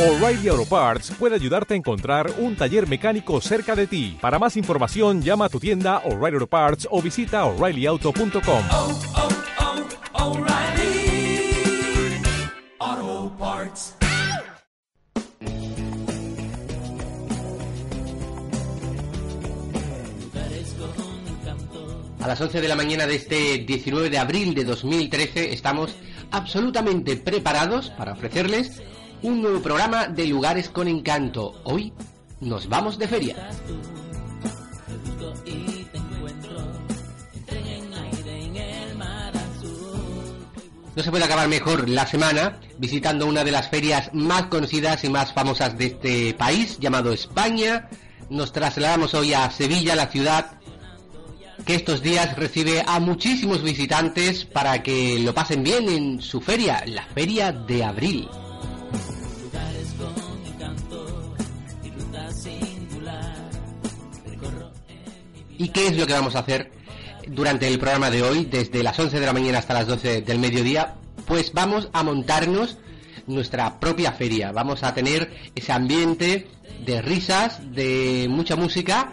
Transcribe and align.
O'Reilly 0.00 0.48
Auto 0.48 0.64
Parts 0.64 1.10
puede 1.18 1.34
ayudarte 1.34 1.74
a 1.74 1.76
encontrar 1.76 2.32
un 2.38 2.56
taller 2.56 2.88
mecánico 2.88 3.38
cerca 3.42 3.76
de 3.76 3.86
ti. 3.86 4.16
Para 4.18 4.38
más 4.38 4.56
información, 4.56 5.20
llama 5.20 5.44
a 5.44 5.48
tu 5.50 5.60
tienda 5.60 5.98
O'Reilly 6.06 6.36
Auto 6.36 6.46
Parts 6.46 6.88
o 6.90 7.02
visita 7.02 7.44
oreillyauto.com. 7.44 8.64
oh, 8.72 8.98
oh, 12.78 13.32
Parts. 13.38 13.94
A 22.20 22.26
las 22.26 22.40
11 22.40 22.58
de 22.62 22.68
la 22.68 22.74
mañana 22.74 23.06
de 23.06 23.16
este 23.16 23.58
19 23.58 24.08
de 24.08 24.16
abril 24.16 24.54
de 24.54 24.64
2013 24.64 25.52
estamos 25.52 25.94
absolutamente 26.30 27.18
preparados 27.18 27.90
para 27.90 28.12
ofrecerles 28.12 28.80
un 29.22 29.42
nuevo 29.42 29.60
programa 29.60 30.06
de 30.06 30.26
Lugares 30.26 30.68
con 30.68 30.88
Encanto. 30.88 31.60
Hoy 31.64 31.92
nos 32.40 32.68
vamos 32.68 32.98
de 32.98 33.08
feria. 33.08 33.50
No 40.96 41.02
se 41.02 41.10
puede 41.10 41.24
acabar 41.24 41.48
mejor 41.48 41.88
la 41.88 42.06
semana 42.06 42.58
visitando 42.78 43.26
una 43.26 43.44
de 43.44 43.52
las 43.52 43.68
ferias 43.68 44.10
más 44.12 44.46
conocidas 44.46 45.04
y 45.04 45.08
más 45.08 45.32
famosas 45.32 45.76
de 45.76 45.86
este 45.86 46.34
país, 46.34 46.78
llamado 46.78 47.12
España. 47.12 47.88
Nos 48.28 48.52
trasladamos 48.52 49.14
hoy 49.14 49.34
a 49.34 49.50
Sevilla, 49.50 49.94
la 49.94 50.06
ciudad 50.06 50.58
que 51.66 51.74
estos 51.74 52.02
días 52.02 52.36
recibe 52.36 52.82
a 52.86 52.98
muchísimos 53.00 53.62
visitantes 53.62 54.46
para 54.46 54.82
que 54.82 55.18
lo 55.18 55.34
pasen 55.34 55.62
bien 55.62 55.88
en 55.90 56.22
su 56.22 56.40
feria, 56.40 56.82
la 56.86 57.04
Feria 57.04 57.52
de 57.52 57.84
Abril. 57.84 58.28
¿Y 65.60 65.68
qué 65.68 65.88
es 65.88 65.96
lo 65.98 66.06
que 66.06 66.14
vamos 66.14 66.36
a 66.36 66.38
hacer 66.38 66.72
durante 67.28 67.68
el 67.68 67.78
programa 67.78 68.10
de 68.10 68.22
hoy, 68.22 68.46
desde 68.46 68.82
las 68.82 68.98
11 68.98 69.20
de 69.20 69.26
la 69.26 69.34
mañana 69.34 69.58
hasta 69.58 69.74
las 69.74 69.86
12 69.86 70.22
del 70.22 70.38
mediodía? 70.38 70.94
Pues 71.26 71.52
vamos 71.52 71.90
a 71.92 72.02
montarnos 72.02 72.78
nuestra 73.26 73.78
propia 73.78 74.12
feria. 74.12 74.52
Vamos 74.52 74.82
a 74.84 74.94
tener 74.94 75.30
ese 75.54 75.70
ambiente 75.72 76.46
de 76.86 77.02
risas, 77.02 77.60
de 77.74 78.26
mucha 78.30 78.56
música 78.56 79.12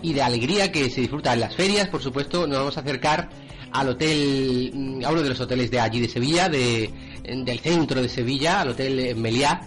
y 0.00 0.12
de 0.12 0.22
alegría 0.22 0.70
que 0.70 0.88
se 0.88 1.00
disfruta 1.00 1.32
en 1.32 1.40
las 1.40 1.56
ferias. 1.56 1.88
Por 1.88 2.00
supuesto, 2.00 2.46
nos 2.46 2.58
vamos 2.58 2.76
a 2.76 2.80
acercar 2.82 3.30
al 3.72 3.88
hotel, 3.88 4.70
mm, 4.72 5.04
a 5.04 5.10
uno 5.10 5.22
de 5.24 5.30
los 5.30 5.40
hoteles 5.40 5.68
de 5.68 5.80
allí 5.80 5.98
de 6.00 6.08
Sevilla, 6.08 6.48
de, 6.48 6.92
del 7.24 7.58
centro 7.58 8.00
de 8.00 8.08
Sevilla, 8.08 8.60
al 8.60 8.68
hotel 8.68 9.16
Meliá, 9.16 9.62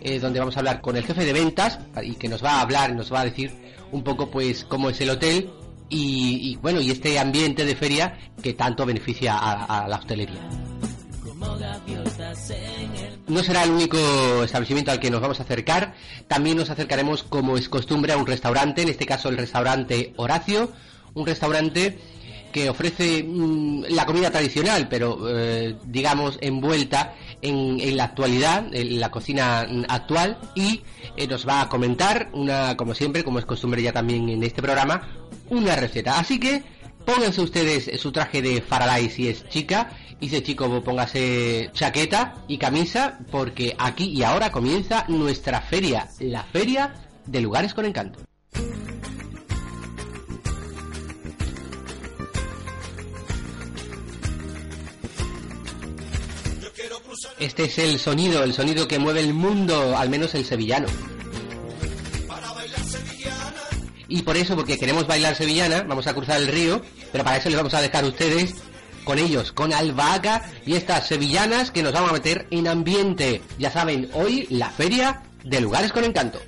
eh, 0.00 0.18
donde 0.18 0.40
vamos 0.40 0.56
a 0.56 0.58
hablar 0.58 0.80
con 0.80 0.96
el 0.96 1.04
jefe 1.04 1.24
de 1.24 1.32
ventas 1.32 1.78
y 2.02 2.16
que 2.16 2.28
nos 2.28 2.42
va 2.42 2.54
a 2.54 2.62
hablar, 2.62 2.92
nos 2.92 3.12
va 3.12 3.20
a 3.20 3.24
decir 3.24 3.52
un 3.92 4.02
poco 4.02 4.28
pues 4.32 4.64
cómo 4.64 4.90
es 4.90 5.00
el 5.00 5.10
hotel 5.10 5.48
y, 5.88 6.52
y, 6.52 6.56
bueno 6.56 6.80
y 6.80 6.90
este 6.90 7.18
ambiente 7.18 7.64
de 7.64 7.76
feria 7.76 8.18
que 8.42 8.54
tanto 8.54 8.84
beneficia 8.86 9.34
a, 9.34 9.84
a 9.84 9.88
la 9.88 9.96
hostelería. 9.96 10.40
No 13.28 13.42
será 13.42 13.64
el 13.64 13.70
único 13.70 13.98
establecimiento 14.44 14.90
al 14.90 15.00
que 15.00 15.10
nos 15.10 15.20
vamos 15.20 15.40
a 15.40 15.42
acercar, 15.42 15.94
también 16.28 16.56
nos 16.56 16.70
acercaremos 16.70 17.22
como 17.22 17.56
es 17.56 17.68
costumbre 17.68 18.12
a 18.12 18.16
un 18.16 18.26
restaurante, 18.26 18.82
en 18.82 18.88
este 18.88 19.06
caso 19.06 19.28
el 19.28 19.36
restaurante 19.36 20.12
Horacio, 20.16 20.70
un 21.14 21.26
restaurante 21.26 21.98
que 22.56 22.70
ofrece 22.70 23.22
mmm, 23.22 23.84
la 23.90 24.06
comida 24.06 24.30
tradicional, 24.30 24.88
pero 24.88 25.28
eh, 25.28 25.76
digamos 25.84 26.38
envuelta 26.40 27.14
en, 27.42 27.94
la 27.94 28.04
actualidad, 28.04 28.74
en 28.74 28.98
la 28.98 29.10
cocina 29.10 29.66
actual, 29.90 30.38
y 30.54 30.80
eh, 31.18 31.26
nos 31.26 31.46
va 31.46 31.60
a 31.60 31.68
comentar 31.68 32.30
una, 32.32 32.74
como 32.74 32.94
siempre, 32.94 33.24
como 33.24 33.38
es 33.38 33.44
costumbre 33.44 33.82
ya 33.82 33.92
también 33.92 34.30
en 34.30 34.42
este 34.42 34.62
programa, 34.62 35.06
una 35.50 35.76
receta. 35.76 36.18
Así 36.18 36.40
que 36.40 36.62
pónganse 37.04 37.42
ustedes 37.42 38.00
su 38.00 38.10
traje 38.10 38.40
de 38.40 38.62
Faralay 38.62 39.10
si 39.10 39.28
es 39.28 39.46
chica 39.50 39.90
y 40.18 40.30
si 40.30 40.40
chico 40.40 40.82
póngase 40.82 41.68
chaqueta 41.74 42.36
y 42.48 42.56
camisa 42.56 43.18
porque 43.30 43.76
aquí 43.78 44.06
y 44.14 44.22
ahora 44.22 44.50
comienza 44.50 45.04
nuestra 45.08 45.60
feria, 45.60 46.08
la 46.20 46.42
feria 46.42 46.94
de 47.26 47.42
lugares 47.42 47.74
con 47.74 47.84
encanto. 47.84 48.20
Este 57.38 57.64
es 57.64 57.78
el 57.78 57.98
sonido, 57.98 58.42
el 58.44 58.54
sonido 58.54 58.88
que 58.88 58.98
mueve 58.98 59.20
el 59.20 59.34
mundo, 59.34 59.96
al 59.96 60.08
menos 60.08 60.34
el 60.34 60.44
sevillano. 60.44 60.86
Y 64.08 64.22
por 64.22 64.36
eso, 64.36 64.54
porque 64.54 64.78
queremos 64.78 65.06
bailar 65.06 65.34
sevillana, 65.34 65.82
vamos 65.82 66.06
a 66.06 66.14
cruzar 66.14 66.40
el 66.40 66.48
río, 66.48 66.80
pero 67.12 67.24
para 67.24 67.36
eso 67.36 67.48
les 67.48 67.58
vamos 67.58 67.74
a 67.74 67.82
dejar 67.82 68.04
a 68.04 68.08
ustedes 68.08 68.54
con 69.04 69.18
ellos, 69.18 69.52
con 69.52 69.72
Albahaca 69.72 70.50
y 70.64 70.74
estas 70.74 71.06
sevillanas 71.06 71.70
que 71.70 71.82
nos 71.82 71.92
vamos 71.92 72.10
a 72.10 72.14
meter 72.14 72.46
en 72.50 72.68
ambiente. 72.68 73.42
Ya 73.58 73.70
saben, 73.70 74.08
hoy 74.14 74.46
la 74.50 74.70
feria 74.70 75.22
de 75.44 75.60
lugares 75.60 75.92
con 75.92 76.04
encanto. 76.04 76.40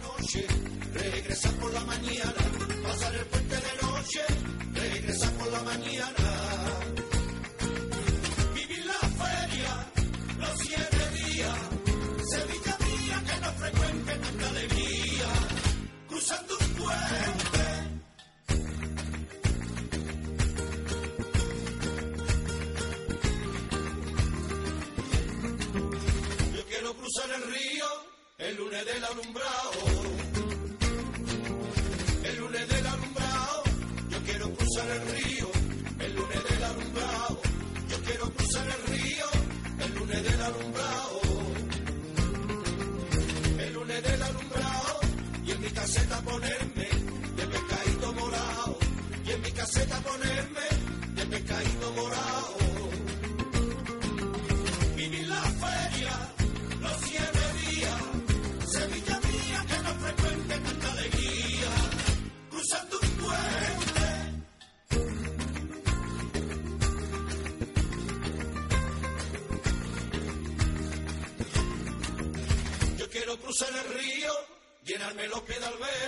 Llenarme 75.19 75.29
los 75.29 75.41
pies 75.41 75.61
de 75.61 75.67
albero. 75.67 76.08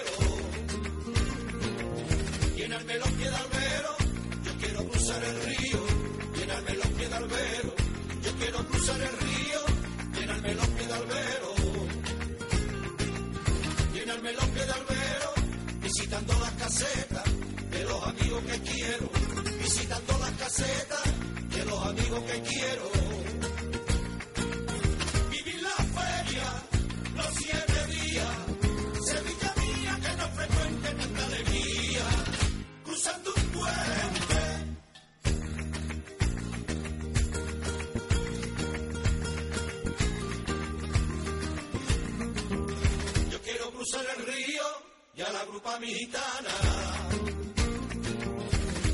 la 45.40 45.46
grupa 45.46 45.78
mexicana. 45.78 46.52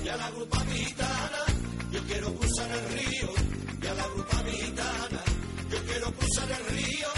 Y 0.04 0.08
a 0.08 0.16
la 0.16 0.31
grupa 0.31 0.64
mexicana. 0.64 1.40
Yo 1.90 2.00
quiero 2.04 2.34
cruzar 2.34 2.70
el 2.70 2.88
río. 2.98 3.28
Y 3.82 3.87
a 3.87 3.94
la 3.94 4.06
grupa 4.14 4.43
mexicana. 4.44 5.20
Yo 5.70 5.78
quiero 5.88 6.12
cruzar 6.12 6.48
el 6.58 6.64
río. 6.76 7.08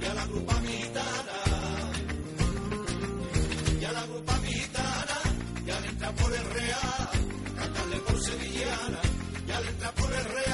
Y 0.00 0.04
a 0.04 0.14
la 0.14 0.26
grupa 0.26 0.60
mexicana. 0.60 1.36
Y 3.80 3.84
a 3.84 3.92
la 3.92 4.06
grupa 4.06 4.38
mexicana. 4.38 5.16
Ya 5.66 5.80
le 5.80 5.88
entra 5.88 6.12
por 6.12 6.32
el 6.32 6.44
real. 6.44 7.08
Cantarle 7.58 7.96
por 8.06 8.22
sevillana. 8.22 9.00
Ya 9.48 9.60
le 9.60 9.68
entra 9.68 9.92
por 9.92 10.12
el 10.12 10.24
real. 10.24 10.45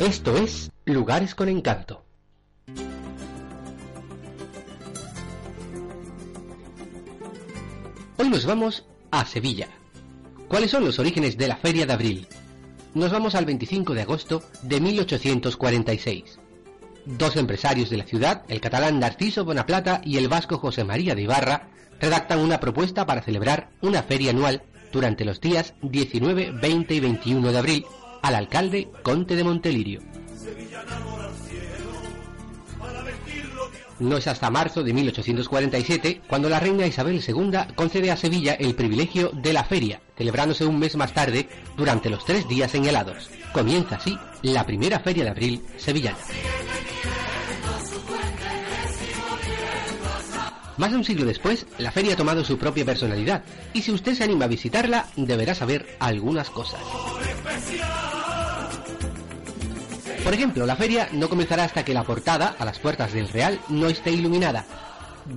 Esto 0.00 0.36
es 0.36 0.70
Lugares 0.84 1.34
con 1.34 1.48
Encanto. 1.48 2.04
Hoy 8.18 8.28
nos 8.28 8.44
vamos 8.44 8.84
a 9.10 9.24
Sevilla. 9.24 9.68
¿Cuáles 10.48 10.70
son 10.70 10.84
los 10.84 10.98
orígenes 10.98 11.38
de 11.38 11.48
la 11.48 11.56
Feria 11.56 11.86
de 11.86 11.94
Abril? 11.94 12.28
Nos 12.92 13.10
vamos 13.10 13.34
al 13.34 13.46
25 13.46 13.94
de 13.94 14.02
agosto 14.02 14.42
de 14.60 14.80
1846. 14.82 16.40
Dos 17.06 17.36
empresarios 17.36 17.88
de 17.88 17.96
la 17.96 18.04
ciudad, 18.04 18.42
el 18.48 18.60
catalán 18.60 19.00
Narciso 19.00 19.46
Bonaplata 19.46 20.02
y 20.04 20.18
el 20.18 20.28
vasco 20.28 20.58
José 20.58 20.84
María 20.84 21.14
de 21.14 21.22
Ibarra, 21.22 21.70
redactan 21.98 22.40
una 22.40 22.60
propuesta 22.60 23.06
para 23.06 23.22
celebrar 23.22 23.70
una 23.80 24.02
feria 24.02 24.32
anual 24.32 24.62
durante 24.92 25.24
los 25.24 25.40
días 25.40 25.72
19, 25.80 26.52
20 26.52 26.94
y 26.94 27.00
21 27.00 27.50
de 27.50 27.58
abril 27.58 27.86
al 28.26 28.34
alcalde 28.34 28.88
Conte 29.02 29.36
de 29.36 29.44
Montelirio. 29.44 30.00
No 33.98 34.16
es 34.16 34.26
hasta 34.26 34.50
marzo 34.50 34.82
de 34.82 34.92
1847 34.92 36.22
cuando 36.28 36.48
la 36.48 36.60
reina 36.60 36.86
Isabel 36.86 37.22
II 37.26 37.74
concede 37.76 38.10
a 38.10 38.16
Sevilla 38.16 38.54
el 38.54 38.74
privilegio 38.74 39.30
de 39.32 39.52
la 39.52 39.64
feria, 39.64 40.00
celebrándose 40.18 40.66
un 40.66 40.78
mes 40.78 40.96
más 40.96 41.14
tarde 41.14 41.48
durante 41.76 42.10
los 42.10 42.24
tres 42.24 42.46
días 42.48 42.70
señalados. 42.70 43.30
Comienza 43.52 43.96
así 43.96 44.18
la 44.42 44.66
primera 44.66 44.98
feria 44.98 45.24
de 45.24 45.30
abril 45.30 45.62
sevillana. 45.76 46.18
Más 50.76 50.90
de 50.90 50.96
un 50.96 51.04
siglo 51.04 51.24
después, 51.24 51.66
la 51.78 51.90
feria 51.90 52.14
ha 52.14 52.16
tomado 52.16 52.44
su 52.44 52.58
propia 52.58 52.84
personalidad, 52.84 53.44
y 53.72 53.80
si 53.80 53.92
usted 53.92 54.14
se 54.14 54.24
anima 54.24 54.44
a 54.44 54.48
visitarla, 54.48 55.06
deberá 55.16 55.54
saber 55.54 55.96
algunas 56.00 56.50
cosas. 56.50 56.80
Por 60.26 60.34
ejemplo, 60.34 60.66
la 60.66 60.74
feria 60.74 61.08
no 61.12 61.28
comenzará 61.28 61.62
hasta 61.62 61.84
que 61.84 61.94
la 61.94 62.02
portada, 62.02 62.56
a 62.58 62.64
las 62.64 62.80
puertas 62.80 63.12
del 63.12 63.28
Real, 63.28 63.60
no 63.68 63.86
esté 63.86 64.10
iluminada. 64.10 64.66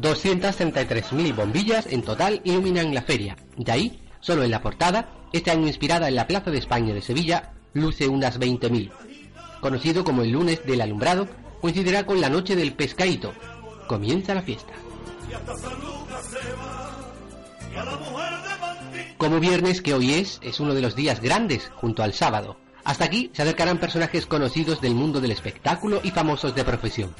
233.000 0.01 1.35
bombillas 1.35 1.85
en 1.85 2.01
total 2.01 2.41
iluminan 2.43 2.95
la 2.95 3.03
feria. 3.03 3.37
De 3.55 3.71
ahí, 3.71 4.01
solo 4.19 4.41
en 4.41 4.49
la 4.49 4.63
portada, 4.63 5.07
este 5.31 5.51
año 5.51 5.67
inspirada 5.67 6.07
en 6.07 6.15
la 6.15 6.25
Plaza 6.25 6.49
de 6.49 6.57
España 6.57 6.91
de 6.91 7.03
Sevilla, 7.03 7.53
luce 7.73 8.07
unas 8.07 8.39
20.000. 8.39 8.89
Conocido 9.61 10.03
como 10.03 10.23
el 10.23 10.31
lunes 10.31 10.65
del 10.65 10.81
alumbrado, 10.81 11.27
coincidirá 11.61 12.07
con 12.07 12.19
la 12.19 12.29
noche 12.29 12.55
del 12.55 12.73
pescadito. 12.73 13.31
Comienza 13.87 14.33
la 14.33 14.41
fiesta. 14.41 14.73
Como 19.19 19.39
viernes, 19.39 19.83
que 19.83 19.93
hoy 19.93 20.15
es, 20.15 20.39
es 20.41 20.59
uno 20.59 20.73
de 20.73 20.81
los 20.81 20.95
días 20.95 21.21
grandes 21.21 21.69
junto 21.75 22.01
al 22.01 22.15
sábado. 22.15 22.57
Hasta 22.83 23.05
aquí 23.05 23.31
se 23.33 23.41
acercarán 23.41 23.79
personajes 23.79 24.25
conocidos 24.25 24.81
del 24.81 24.95
mundo 24.95 25.21
del 25.21 25.31
espectáculo 25.31 26.01
y 26.03 26.11
famosos 26.11 26.55
de 26.55 26.63
profesión. 26.63 27.13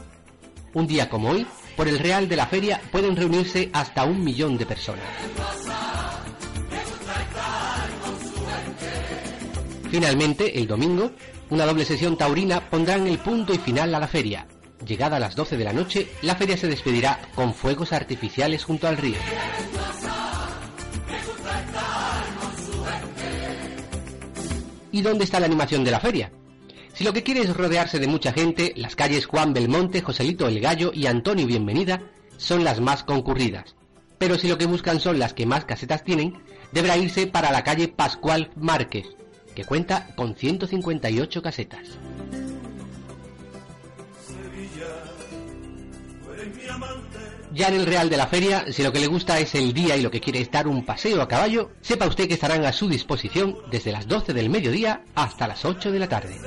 Un 0.73 0.88
día 0.88 1.09
como 1.09 1.29
hoy, 1.29 1.47
por 1.75 1.88
el 1.88 2.00
Real 2.00 2.27
de 2.29 2.35
la 2.35 2.47
Feria 2.47 2.81
pueden 2.91 3.15
reunirse 3.15 3.69
hasta 3.73 4.03
un 4.03 4.23
millón 4.23 4.57
de 4.57 4.65
personas. 4.65 5.06
Finalmente, 9.89 10.59
el 10.59 10.67
domingo, 10.67 11.11
una 11.50 11.65
doble 11.65 11.83
sesión 11.83 12.15
taurina 12.15 12.69
pondrán 12.69 13.07
el 13.07 13.17
punto 13.17 13.53
y 13.53 13.57
final 13.57 13.95
a 13.95 14.00
la 14.00 14.07
feria. 14.07 14.47
Llegada 14.85 15.17
a 15.17 15.19
las 15.19 15.35
12 15.35 15.57
de 15.57 15.63
la 15.63 15.73
noche, 15.73 16.07
la 16.21 16.35
feria 16.35 16.57
se 16.57 16.67
despedirá 16.67 17.19
con 17.35 17.53
fuegos 17.53 17.91
artificiales 17.91 18.63
junto 18.63 18.88
al 18.88 18.97
río. 18.97 19.17
¿Y 24.91 25.01
dónde 25.01 25.24
está 25.24 25.39
la 25.39 25.45
animación 25.45 25.83
de 25.83 25.91
la 25.91 26.00
feria? 26.00 26.31
Si 26.94 27.03
lo 27.03 27.13
que 27.13 27.24
quiere 27.24 27.41
es 27.41 27.56
rodearse 27.56 28.00
de 28.00 28.07
mucha 28.07 28.33
gente, 28.33 28.74
las 28.75 28.95
calles 28.95 29.25
Juan 29.25 29.53
Belmonte, 29.53 30.01
Joselito 30.01 30.47
el 30.47 30.59
Gallo 30.59 30.91
y 30.94 31.06
Antonio 31.06 31.45
Bienvenida 31.45 32.01
son 32.38 32.63
las 32.63 32.80
más 32.80 33.03
concurridas. 33.03 33.75
Pero 34.18 34.38
si 34.38 34.47
lo 34.47 34.57
que 34.57 34.65
buscan 34.65 35.00
son 35.00 35.19
las 35.19 35.33
que 35.33 35.45
más 35.45 35.65
casetas 35.65 36.03
tienen, 36.03 36.41
deberá 36.71 36.97
irse 36.97 37.27
para 37.27 37.51
la 37.51 37.63
calle 37.63 37.88
Pascual 37.88 38.51
Márquez, 38.56 39.07
que 39.56 39.63
cuenta 39.63 40.13
con 40.15 40.36
158 40.36 41.42
casetas. 41.42 41.88
Ya 47.51 47.68
en 47.68 47.75
el 47.75 47.86
Real 47.86 48.09
de 48.09 48.18
la 48.18 48.27
Feria, 48.27 48.65
si 48.71 48.83
lo 48.83 48.91
que 48.91 49.00
le 49.00 49.07
gusta 49.07 49.39
es 49.39 49.56
el 49.56 49.74
día 49.74 49.97
y 49.97 50.01
lo 50.01 50.12
que 50.12 50.21
quiere 50.21 50.39
es 50.39 50.51
dar 50.51 50.68
un 50.68 50.86
paseo 50.86 51.21
a 51.21 51.27
caballo, 51.27 51.71
sepa 51.81 52.07
usted 52.07 52.27
que 52.27 52.36
estarán 52.36 52.63
a 52.65 52.71
su 52.71 52.88
disposición 52.88 53.57
desde 53.71 53.91
las 53.91 54.07
12 54.07 54.33
del 54.33 54.50
mediodía 54.50 55.03
hasta 55.15 55.47
las 55.47 55.65
8 55.65 55.91
de 55.91 56.00
la 56.00 56.07
tarde. 56.07 56.38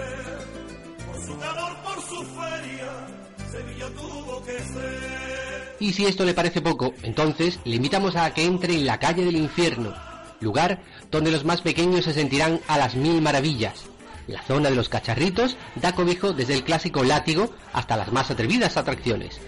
Y 5.80 5.92
si 5.92 6.06
esto 6.06 6.24
le 6.24 6.34
parece 6.34 6.60
poco, 6.60 6.94
entonces 7.02 7.58
le 7.64 7.74
invitamos 7.76 8.14
a 8.14 8.32
que 8.32 8.44
entre 8.44 8.74
en 8.74 8.86
la 8.86 9.00
calle 9.00 9.24
del 9.24 9.34
infierno, 9.34 9.92
lugar 10.38 10.80
donde 11.10 11.32
los 11.32 11.44
más 11.44 11.60
pequeños 11.60 12.04
se 12.04 12.14
sentirán 12.14 12.60
a 12.68 12.78
las 12.78 12.94
mil 12.94 13.20
maravillas. 13.20 13.86
La 14.28 14.42
zona 14.42 14.70
de 14.70 14.76
los 14.76 14.88
cacharritos 14.88 15.56
da 15.74 15.92
cobijo 15.92 16.32
desde 16.32 16.54
el 16.54 16.62
clásico 16.62 17.02
látigo 17.02 17.50
hasta 17.72 17.96
las 17.96 18.12
más 18.12 18.30
atrevidas 18.30 18.76
atracciones. 18.76 19.40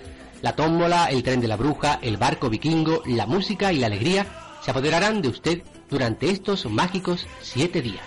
La 0.44 0.54
tómbola, 0.54 1.06
el 1.06 1.22
tren 1.22 1.40
de 1.40 1.48
la 1.48 1.56
bruja, 1.56 1.98
el 2.02 2.18
barco 2.18 2.50
vikingo, 2.50 3.02
la 3.06 3.24
música 3.24 3.72
y 3.72 3.78
la 3.78 3.86
alegría 3.86 4.26
se 4.60 4.72
apoderarán 4.72 5.22
de 5.22 5.28
usted 5.28 5.62
durante 5.88 6.28
estos 6.28 6.66
mágicos 6.66 7.26
siete 7.40 7.80
días. 7.80 8.04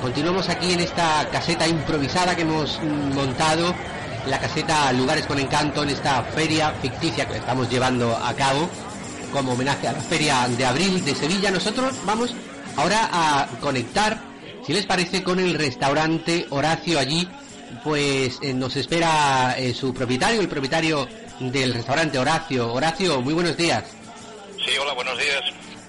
Continuamos 0.00 0.48
aquí 0.48 0.72
en 0.72 0.80
esta 0.80 1.28
caseta 1.32 1.66
improvisada 1.66 2.36
que 2.36 2.42
hemos 2.42 2.80
montado, 2.82 3.74
la 4.26 4.38
caseta 4.38 4.92
Lugares 4.92 5.26
con 5.26 5.38
Encanto, 5.38 5.82
en 5.82 5.90
esta 5.90 6.22
feria 6.22 6.72
ficticia 6.80 7.26
que 7.26 7.36
estamos 7.36 7.68
llevando 7.68 8.16
a 8.16 8.34
cabo 8.34 8.68
como 9.32 9.52
homenaje 9.52 9.88
a 9.88 9.92
la 9.92 10.00
feria 10.00 10.46
de 10.48 10.64
abril 10.64 11.04
de 11.04 11.14
Sevilla. 11.14 11.50
Nosotros 11.50 11.94
vamos 12.04 12.34
ahora 12.76 13.08
a 13.12 13.48
conectar, 13.60 14.20
si 14.64 14.72
les 14.72 14.86
parece, 14.86 15.22
con 15.22 15.40
el 15.40 15.54
restaurante 15.54 16.46
Horacio 16.50 16.98
allí, 16.98 17.28
pues 17.82 18.38
eh, 18.42 18.52
nos 18.52 18.76
espera 18.76 19.56
eh, 19.58 19.74
su 19.74 19.92
propietario, 19.94 20.40
el 20.40 20.48
propietario 20.48 21.08
del 21.40 21.74
restaurante 21.74 22.18
Horacio. 22.18 22.72
Horacio, 22.72 23.20
muy 23.20 23.34
buenos 23.34 23.56
días. 23.56 23.84
Sí, 24.64 24.72
hola, 24.80 24.92
buenos 24.92 25.18
días. 25.18 25.42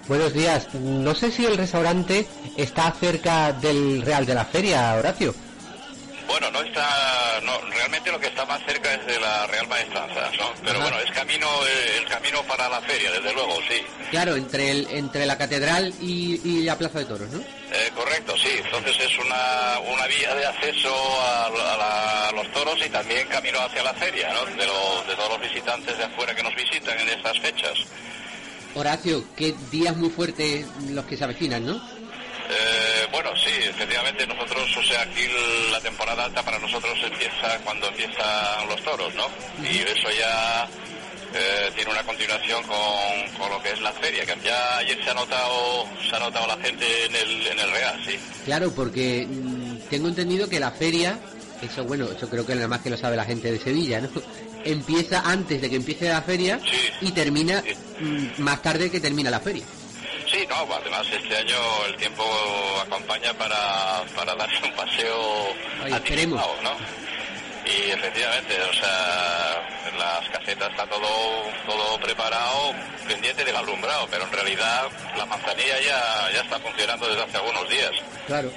Buenos 0.08 0.34
días. 0.34 0.74
No 0.74 1.14
sé 1.14 1.32
si 1.32 1.46
el 1.46 1.58
restaurante 1.58 2.28
está 2.58 2.92
cerca 2.92 3.54
del 3.54 4.02
Real 4.02 4.26
de 4.26 4.34
la 4.34 4.46
Feria, 4.46 4.96
Horacio. 4.96 5.34
Bueno, 6.28 6.50
no 6.52 6.62
está, 6.62 7.40
no, 7.44 7.60
realmente 7.70 8.12
lo 8.12 8.20
que 8.20 8.28
está 8.28 8.46
más 8.46 8.62
cerca 8.66 8.94
es 8.94 9.06
de 9.06 9.20
la 9.20 9.46
Real 9.48 9.68
Maestranza, 9.68 10.32
¿no? 10.38 10.52
Pero 10.64 10.80
Ajá. 10.80 10.90
bueno, 10.90 11.00
es 11.00 11.12
camino, 11.12 11.48
eh, 11.68 11.98
el 12.00 12.06
camino 12.06 12.42
para 12.44 12.70
la 12.70 12.82
feria, 12.82 13.12
desde 13.12 13.34
luego, 13.34 13.58
sí. 13.70 13.82
Claro, 14.10 14.36
entre, 14.36 14.72
el, 14.72 14.88
entre 14.92 15.26
la 15.26 15.38
catedral 15.38 15.94
y, 16.02 16.40
y 16.44 16.64
la 16.64 16.78
Plaza 16.78 17.00
de 17.00 17.06
Toros, 17.06 17.30
¿no? 17.30 17.40
Eh, 17.40 17.92
correcto, 17.96 18.36
sí. 18.38 18.50
Entonces 18.64 18.96
es 19.00 19.18
una, 19.20 19.80
una 19.94 20.08
vía 20.08 20.34
de 20.36 20.46
acceso 20.46 20.94
a, 21.22 21.46
a 21.48 21.78
la- 21.78 22.28
a 22.30 22.32
los 22.32 22.52
toros 22.52 22.80
y 22.86 22.90
también 22.90 23.28
camino 23.28 23.60
hacia 23.60 23.84
la 23.84 23.94
feria, 23.94 24.32
¿no? 24.34 24.46
De, 24.46 24.66
lo- 24.66 25.04
de 25.08 25.16
todos 25.16 25.30
los 25.38 25.42
visitantes 25.42 25.98
de 25.98 26.04
afuera 26.06 26.34
que 26.34 26.44
nos 26.44 26.56
visitan 26.56 26.98
en 27.00 27.10
estas 27.10 27.38
fechas. 27.40 27.74
Horacio, 28.76 29.24
qué 29.36 29.54
días 29.72 29.96
muy 29.98 30.10
fuertes 30.10 30.66
los 30.90 31.06
que 31.06 31.16
se 31.18 31.24
avecinan, 31.26 31.66
¿no? 31.66 31.80
Eh, 32.50 33.08
bueno, 33.12 33.30
sí, 33.36 33.52
efectivamente 33.70 34.28
nosotros, 34.28 34.70
o 34.78 34.84
sea, 34.84 35.02
aquí 35.04 35.22
la 35.72 35.80
temporada 35.80 36.26
alta 36.26 36.44
para 36.44 36.60
nosotros 36.60 36.98
empieza 37.04 37.58
cuando 37.64 37.88
empiezan 37.88 38.68
los 38.68 38.82
toros, 38.84 39.14
¿no? 39.16 39.28
Y 39.64 39.78
eso 39.78 40.10
ya 40.20 40.68
eh, 41.34 41.72
tiene 41.76 41.92
una 41.92 42.04
continuación 42.04 42.62
con, 42.64 43.38
con 43.40 43.50
lo 43.50 43.62
que 43.64 43.72
es 43.72 43.82
la 43.82 43.92
feria, 43.94 44.26
que 44.26 44.36
ya 44.44 44.78
ayer 44.78 45.02
se 45.04 45.10
ha 45.10 45.14
notado, 45.14 45.86
se 46.10 46.16
ha 46.16 46.20
notado 46.20 46.48
la 46.48 46.58
gente 46.58 46.86
en 47.06 47.16
el, 47.16 47.48
en 47.48 47.60
el 47.60 47.72
Real, 47.72 48.02
sí. 48.06 48.20
Claro, 48.46 48.72
porque 48.76 49.26
mm, 49.28 49.78
tengo 49.90 50.10
entendido 50.10 50.50
que 50.50 50.60
la 50.60 50.72
feria, 50.72 51.18
eso 51.62 51.86
bueno, 51.86 52.08
eso 52.16 52.30
creo 52.30 52.46
que 52.46 52.56
nada 52.56 52.68
más 52.68 52.82
que 52.82 52.90
lo 52.90 52.98
sabe 52.98 53.16
la 53.16 53.26
gente 53.26 53.52
de 53.52 53.60
Sevilla, 53.60 54.02
¿no? 54.02 54.10
Empieza 54.66 55.22
antes 55.26 55.62
de 55.62 55.70
que 55.70 55.76
empiece 55.78 56.08
la 56.08 56.22
feria 56.22 56.58
Sí. 56.60 57.08
y 57.08 57.12
termina 57.12 57.62
Sí. 57.62 57.74
mm, 58.04 58.42
más 58.44 58.62
tarde 58.62 58.92
que 58.92 59.00
termina 59.00 59.30
la 59.32 59.40
feria. 59.40 59.64
Sí, 60.34 60.48
no, 60.50 60.68
además 60.74 61.06
este 61.12 61.38
año 61.38 61.58
el 61.88 61.96
tiempo 61.96 62.24
acompaña 62.82 63.32
para, 63.36 64.04
para 64.16 64.34
darse 64.34 64.66
un 64.66 64.72
paseo 64.72 65.54
Ay, 65.84 65.94
anticipado, 65.94 66.56
¿no? 66.64 66.72
Y 67.70 67.92
efectivamente, 67.92 68.60
o 68.60 68.74
sea, 68.74 69.90
en 69.92 70.00
las 70.00 70.28
casetas 70.30 70.72
está 70.72 70.88
todo, 70.88 71.08
todo 71.68 72.00
preparado, 72.00 72.74
pendiente 73.08 73.46
del 73.46 73.56
alumbrado, 73.56 74.08
pero 74.10 74.24
en 74.24 74.32
realidad 74.32 74.88
la 75.16 75.26
manzanilla 75.28 75.80
ya, 75.86 76.32
ya 76.34 76.42
está 76.42 76.60
funcionando 76.60 77.08
desde 77.08 77.22
hace 77.22 77.38
algunos 77.38 77.70
días. 77.70 77.92
Claro. 78.26 78.52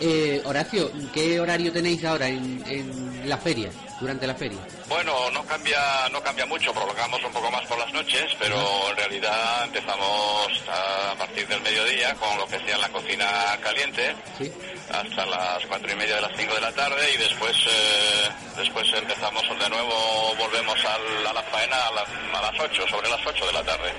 Eh, 0.00 0.40
Horacio, 0.46 0.90
¿qué 1.12 1.38
horario 1.38 1.70
tenéis 1.70 2.02
ahora 2.04 2.28
en, 2.28 2.64
en 2.66 3.28
la 3.28 3.36
feria, 3.36 3.70
durante 4.04 4.26
la 4.26 4.34
feria? 4.34 4.58
Bueno, 4.86 5.30
no 5.30 5.42
cambia, 5.46 5.80
no 6.12 6.20
cambia 6.22 6.44
mucho, 6.44 6.72
prolongamos 6.74 7.22
un 7.24 7.32
poco 7.32 7.50
más 7.50 7.64
por 7.66 7.78
las 7.78 7.90
noches, 7.92 8.24
pero 8.38 8.56
en 8.90 8.96
realidad 8.96 9.64
empezamos 9.64 10.48
a 10.68 11.14
partir 11.16 11.48
del 11.48 11.60
mediodía 11.62 12.14
con 12.16 12.36
lo 12.36 12.46
que 12.46 12.60
sea 12.66 12.76
la 12.76 12.88
cocina 12.90 13.26
caliente 13.62 14.14
Sí. 14.36 14.52
hasta 14.92 15.24
las 15.24 15.64
cuatro 15.66 15.90
y 15.90 15.96
media 15.96 16.16
de 16.16 16.20
las 16.20 16.32
cinco 16.36 16.54
de 16.54 16.60
la 16.60 16.72
tarde 16.72 17.14
y 17.14 17.16
después 17.16 17.56
eh, 17.66 18.28
después 18.58 18.86
empezamos 18.92 19.42
de 19.58 19.68
nuevo, 19.70 20.34
volvemos 20.38 20.78
al- 20.84 21.26
a 21.26 21.32
la 21.32 21.42
faena 21.44 21.76
a, 21.88 21.92
las- 21.92 22.38
a 22.38 22.52
las 22.52 22.60
ocho, 22.60 22.86
sobre 22.88 23.08
las 23.08 23.26
ocho 23.26 23.46
de 23.46 23.52
la 23.54 23.62
tarde, 23.64 23.90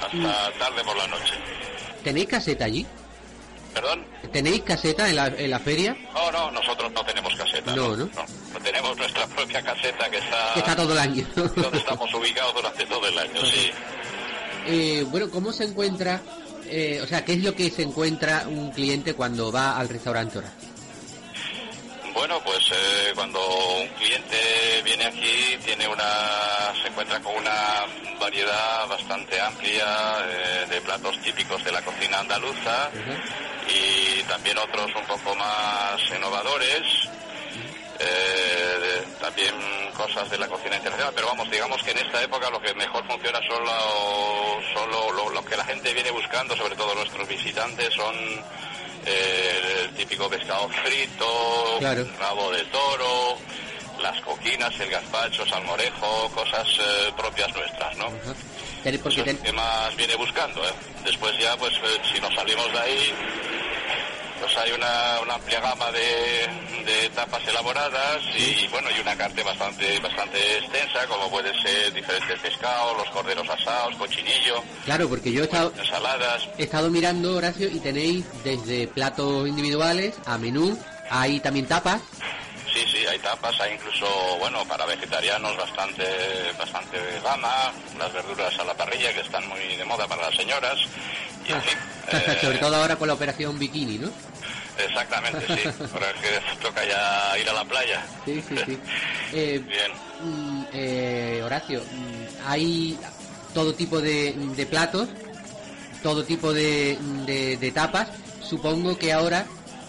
hasta 0.00 0.52
tarde 0.58 0.84
por 0.84 0.96
la 0.96 1.06
noche. 1.08 1.34
¿Tenéis 2.04 2.28
caseta 2.28 2.64
allí? 2.66 2.86
¿Perdón? 3.74 4.04
¿Tenéis 4.32 4.62
caseta 4.62 5.08
en 5.08 5.16
la, 5.16 5.26
en 5.26 5.50
la 5.50 5.58
feria? 5.58 5.96
No, 6.14 6.30
no, 6.30 6.50
nosotros 6.52 6.92
no 6.92 7.04
tenemos 7.04 7.34
caseta. 7.34 7.74
No, 7.74 7.96
¿no? 7.96 8.06
no 8.06 8.60
tenemos 8.62 8.96
nuestra 8.96 9.26
propia 9.26 9.60
caseta 9.62 10.08
que 10.08 10.18
está, 10.18 10.52
Que 10.54 10.60
está 10.60 10.76
todo 10.76 10.92
el 10.92 10.98
año. 10.98 11.26
donde 11.34 11.78
estamos 11.78 12.14
ubicados 12.14 12.54
durante 12.54 12.86
todo 12.86 13.06
el 13.08 13.18
año, 13.18 13.40
sí. 13.44 13.70
Eh, 14.66 15.04
bueno, 15.10 15.28
¿cómo 15.30 15.52
se 15.52 15.64
encuentra, 15.64 16.22
eh, 16.64 16.98
o 17.02 17.06
sea, 17.06 17.22
qué 17.22 17.34
es 17.34 17.42
lo 17.44 17.54
que 17.54 17.68
se 17.70 17.82
encuentra 17.82 18.46
un 18.48 18.70
cliente 18.70 19.12
cuando 19.12 19.52
va 19.52 19.76
al 19.76 19.90
restaurante 19.90 20.38
ahora? 20.38 20.50
Bueno, 22.14 22.40
pues 22.44 22.70
eh, 22.70 23.12
cuando 23.14 23.40
un 23.80 23.88
cliente 23.88 24.82
viene 24.84 25.04
aquí 25.04 25.58
tiene 25.64 25.86
una, 25.88 26.72
se 26.80 26.88
encuentra 26.88 27.20
con 27.20 27.34
una 27.34 27.86
variedad 28.20 28.86
bastante 28.88 29.40
amplia 29.40 29.84
eh, 30.24 30.66
de 30.70 30.80
platos 30.80 31.20
típicos 31.20 31.62
de 31.64 31.72
la 31.72 31.82
cocina 31.82 32.20
andaluza 32.20 32.90
y 33.68 34.22
también 34.22 34.56
otros 34.58 34.90
un 34.94 35.04
poco 35.06 35.34
más 35.34 36.00
innovadores. 36.16 37.08
eh, 37.98 39.04
también 39.20 39.54
cosas 39.96 40.28
de 40.30 40.38
la 40.38 40.48
cocina 40.48 40.76
internacional, 40.76 41.12
pero 41.14 41.28
vamos, 41.28 41.50
digamos 41.50 41.82
que 41.82 41.90
en 41.92 41.98
esta 41.98 42.22
época 42.22 42.50
lo 42.50 42.60
que 42.60 42.74
mejor 42.74 43.06
funciona 43.06 43.38
son 43.48 43.64
lo, 43.64 44.60
son 44.74 45.34
lo 45.34 45.44
que 45.44 45.56
la 45.56 45.64
gente 45.64 45.92
viene 45.94 46.10
buscando, 46.10 46.56
sobre 46.56 46.76
todo 46.76 46.94
nuestros 46.94 47.26
visitantes, 47.28 47.92
son 47.94 48.14
eh, 49.06 49.86
el 49.88 49.94
típico 49.96 50.28
pescado 50.28 50.68
frito, 50.68 51.76
Claro. 51.78 52.06
rabo 52.18 52.50
de 52.52 52.64
toro, 52.66 53.36
las 54.00 54.20
coquinas, 54.22 54.78
el 54.80 54.90
gazpacho, 54.90 55.46
salmorejo, 55.46 56.30
cosas 56.34 56.66
eh, 56.80 57.12
propias 57.16 57.52
nuestras, 57.54 57.96
¿no? 57.96 58.06
Ajá. 58.06 58.34
Eso 58.84 59.08
es 59.08 59.24
ten- 59.24 59.38
que 59.38 59.52
más 59.52 59.96
viene 59.96 60.14
buscando, 60.16 60.62
¿eh? 60.62 60.72
Después 61.04 61.32
ya, 61.38 61.56
pues, 61.56 61.72
eh, 61.74 62.00
si 62.12 62.20
nos 62.20 62.34
salimos 62.34 62.70
de 62.72 62.78
ahí, 62.80 63.14
pues 64.54 64.66
hay 64.66 64.72
una, 64.72 65.20
una 65.22 65.34
amplia 65.34 65.60
gama 65.60 65.90
de, 65.90 66.84
de 66.84 67.08
tapas 67.10 67.46
elaboradas 67.48 68.22
y, 68.36 68.68
bueno, 68.68 68.88
y 68.96 69.00
una 69.00 69.16
carta 69.16 69.42
bastante, 69.42 69.98
bastante 70.00 70.58
extensa, 70.58 71.06
como 71.08 71.30
puede 71.30 71.50
ser 71.62 71.92
diferentes 71.92 72.38
pescados, 72.40 72.96
los 72.96 73.10
corderos 73.10 73.48
asados, 73.48 73.94
cochinillo, 73.96 74.62
claro, 74.84 75.08
porque 75.08 75.32
yo 75.32 75.42
he 75.42 75.44
estado, 75.44 75.72
ensaladas. 75.76 76.48
he 76.58 76.64
estado 76.64 76.90
mirando, 76.90 77.36
Horacio, 77.36 77.68
y 77.68 77.80
tenéis 77.80 78.24
desde 78.44 78.86
platos 78.86 79.48
individuales 79.48 80.14
a 80.26 80.38
menú, 80.38 80.78
hay 81.10 81.40
también 81.40 81.66
tapas, 81.66 82.00
Sí, 82.74 82.80
sí, 82.90 83.06
hay 83.06 83.18
tapas, 83.20 83.58
hay 83.60 83.74
incluso, 83.74 84.04
bueno, 84.40 84.64
para 84.66 84.84
vegetarianos 84.84 85.56
bastante, 85.56 86.04
bastante 86.58 86.98
gama, 87.22 87.72
las 87.98 88.12
verduras 88.12 88.58
a 88.58 88.64
la 88.64 88.74
parrilla 88.74 89.12
que 89.14 89.20
están 89.20 89.46
muy 89.48 89.76
de 89.76 89.84
moda 89.84 90.08
para 90.08 90.22
las 90.22 90.34
señoras. 90.34 90.76
Y 91.46 91.52
en 91.52 91.62
fin, 91.62 91.78
eh, 92.12 92.38
sobre 92.40 92.58
todo 92.58 92.74
ahora 92.74 92.96
con 92.96 93.06
la 93.06 93.14
operación 93.14 93.58
bikini, 93.60 93.98
¿no? 93.98 94.10
Exactamente, 94.76 95.46
sí. 95.46 95.68
Ahora 95.94 96.10
es 96.10 96.16
que 96.20 96.56
toca 96.62 96.84
ya 96.84 97.38
ir 97.38 97.48
a 97.48 97.52
la 97.52 97.64
playa. 97.64 98.02
Sí, 98.24 98.42
sí, 98.48 98.56
sí. 98.66 98.78
Eh, 99.32 99.62
Bien. 99.64 99.92
mm, 100.20 100.64
eh, 100.72 101.40
Horacio, 101.44 101.80
mm, 101.80 102.48
hay 102.48 102.98
todo 103.54 103.72
tipo 103.74 104.00
de, 104.00 104.32
de 104.32 104.66
platos, 104.66 105.08
todo 106.02 106.24
tipo 106.24 106.52
de, 106.52 106.98
de- 107.24 107.56
de 107.56 107.70
tapas. 107.70 108.08
Supongo 108.42 108.98
que 108.98 109.12
ahora 109.12 109.46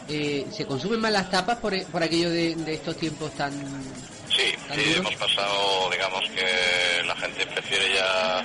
eh, 0.09 0.45
se 0.51 0.65
consumen 0.65 0.99
más 0.99 1.11
las 1.11 1.29
tapas 1.29 1.57
por, 1.57 1.73
por 1.87 2.03
aquello 2.03 2.29
de, 2.29 2.55
de 2.55 2.73
estos 2.73 2.95
tiempos 2.97 3.31
tan... 3.33 3.53
Sí, 4.29 4.53
¿Tan 4.67 4.77
sí, 4.77 4.93
hemos 4.97 5.15
pasado, 5.15 5.89
digamos 5.91 6.23
que 6.29 7.03
la 7.05 7.15
gente 7.15 7.45
prefiere 7.47 7.95
ya 7.95 8.43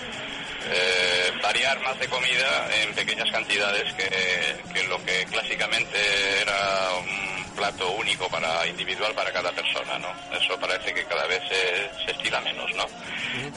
eh, 0.70 1.32
variar 1.42 1.80
más 1.80 1.98
de 1.98 2.06
comida 2.08 2.68
en 2.80 2.94
pequeñas 2.94 3.30
cantidades 3.30 3.92
que, 3.94 4.62
que 4.72 4.84
lo 4.84 5.02
que 5.04 5.24
clásicamente 5.24 5.98
era 6.42 6.90
un 7.00 7.54
plato 7.56 7.90
único 7.92 8.28
para 8.28 8.66
individual 8.66 9.12
para 9.14 9.32
cada 9.32 9.50
persona, 9.52 9.98
¿no? 9.98 10.08
Eso 10.36 10.58
parece 10.60 10.94
que 10.94 11.04
cada 11.04 11.26
vez 11.26 11.42
se, 11.48 12.04
se 12.04 12.12
estila 12.12 12.40
menos, 12.40 12.70
¿no? 12.74 12.86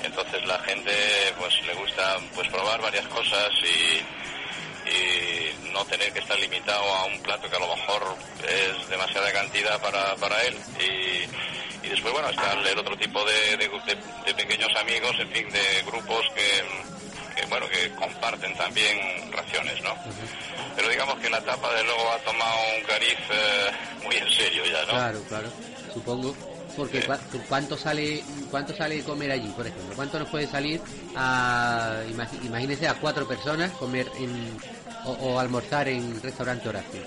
Entonces 0.03 0.45
la 0.45 0.60
gente 0.60 0.91
pues 1.38 1.53
le 1.65 1.74
gusta 1.75 2.17
pues 2.33 2.48
probar 2.50 2.81
varias 2.81 3.07
cosas 3.07 3.50
y, 3.62 4.23
y 4.86 5.72
no 5.72 5.84
tener 5.86 6.12
que 6.13 6.20
estar 6.20 6.38
limitado 6.40 6.84
a 6.94 7.06
un 7.06 7.20
plato 7.22 7.50
que 7.50 7.56
a 7.56 7.60
lo 7.60 7.68
mejor 7.75 8.16
es 8.48 8.90
demasiada 8.90 9.32
cantidad 9.32 9.80
para, 9.82 10.16
para 10.16 10.42
él. 10.44 10.56
Y, 10.80 11.86
y 11.86 11.90
después 11.90 12.13
bueno 12.13 12.30
está 12.30 12.54
el 12.54 12.78
otro 12.80 12.96
tipo 12.98 13.24
de, 13.25 13.58
de- 13.58 13.68
de- 13.68 14.24
de 14.25 14.34
pequeños 14.36 14.72
amigos 14.80 15.16
en 15.20 15.30
fin 15.30 15.50
de 15.50 15.82
grupos 15.86 16.25
que, 16.34 17.36
que, 17.42 17.46
bueno 17.48 17.68
que 17.68 17.90
comparten 17.96 18.56
también 18.56 19.32
raciones 19.34 19.82
no 19.82 19.94
pero 20.78 20.88
digamos 20.88 21.20
que 21.20 21.30
la 21.30 21.42
tapa 21.42 21.74
de 21.74 21.84
luego 21.84 22.10
ha 22.13 22.18
tomado 22.20 22.56
un 22.78 22.84
cariz 22.86 23.18
eh, 23.32 23.72
muy 24.04 24.16
en 24.16 24.32
serio 24.32 24.63
ya 24.66 24.82
no 24.86 24.92
Claro, 24.94 25.24
claro, 25.28 25.50
supongo. 25.94 26.34
Porque 26.75 27.06
¿cuánto 27.48 27.77
sale 27.77 28.24
cuánto 28.50 28.75
sale 28.75 29.01
comer 29.03 29.32
allí, 29.32 29.50
por 29.50 29.65
ejemplo? 29.68 29.96
¿Cuánto 29.96 30.20
nos 30.20 30.30
puede 30.30 30.48
salir 30.48 30.82
a, 31.15 32.01
imagínese, 32.44 32.88
a 32.88 32.96
cuatro 32.96 33.27
personas 33.27 33.72
comer 33.74 34.08
en, 34.18 34.58
o, 35.06 35.12
o 35.12 35.39
almorzar 35.39 35.88
en 35.88 36.22
restaurante 36.22 36.70
Horacio? 36.70 37.01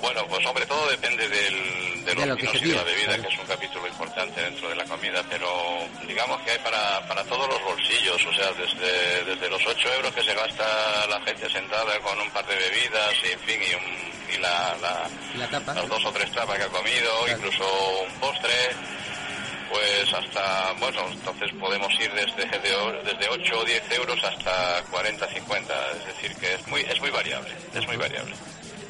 Bueno, 0.00 0.24
pues 0.28 0.44
sobre 0.44 0.64
todo 0.66 0.88
depende 0.90 1.28
del, 1.28 2.04
de 2.04 2.14
De 2.14 2.14
lo 2.14 2.26
los 2.26 2.36
que 2.36 2.42
vinos 2.46 2.60
se 2.60 2.66
y 2.66 2.70
de 2.70 2.76
la 2.76 2.84
bebida, 2.84 3.06
claro. 3.06 3.22
que 3.22 3.28
es 3.34 3.40
un 3.40 3.46
capítulo 3.46 3.86
importante 3.88 4.40
dentro 4.40 4.68
de 4.68 4.76
la 4.76 4.84
comida, 4.84 5.24
pero 5.28 5.48
digamos 6.06 6.40
que 6.42 6.52
hay 6.52 6.58
para, 6.60 7.00
para 7.08 7.24
todos 7.24 7.48
los 7.48 7.60
bolsillos, 7.64 8.24
o 8.24 8.32
sea, 8.32 8.52
desde, 8.52 9.24
desde 9.24 9.50
los 9.50 9.60
8 9.66 9.88
euros 9.94 10.14
que 10.14 10.22
se 10.22 10.34
gasta 10.34 10.64
la 11.10 11.20
gente 11.22 11.50
sentada 11.50 11.98
con 11.98 12.20
un 12.20 12.30
par 12.30 12.46
de 12.46 12.54
bebidas 12.54 13.12
y, 13.28 13.32
en 13.32 13.40
fin, 13.40 13.60
y, 13.60 13.74
un- 13.74 14.36
y 14.36 14.40
la, 14.40 14.76
la- 14.80 15.10
¿Y 15.34 15.38
la 15.38 15.48
tapa? 15.48 15.74
las 15.74 15.88
dos 15.88 16.04
o 16.04 16.12
tres 16.12 16.30
tapas 16.30 16.56
que 16.58 16.64
ha 16.64 16.68
comido, 16.68 17.10
Claro. 17.24 17.38
incluso 17.38 17.64
un 18.06 18.20
postre, 18.20 18.52
pues 19.70 20.12
hasta, 20.14 20.72
bueno, 20.80 21.00
entonces 21.12 21.50
podemos 21.60 21.92
ir 22.00 22.10
desde, 22.12 22.44
desde 23.04 23.28
8 23.28 23.58
o 23.58 23.64
10 23.64 23.82
euros 23.92 24.18
hasta 24.24 24.82
40, 24.90 25.26
50, 25.28 25.74
es 25.98 26.06
decir, 26.06 26.36
que 26.36 26.54
es 26.54 26.66
muy, 26.68 26.80
es 26.82 27.00
muy 27.00 27.10
variable, 27.10 27.50
es 27.74 27.86
muy 27.86 27.96
variable. 27.96 28.34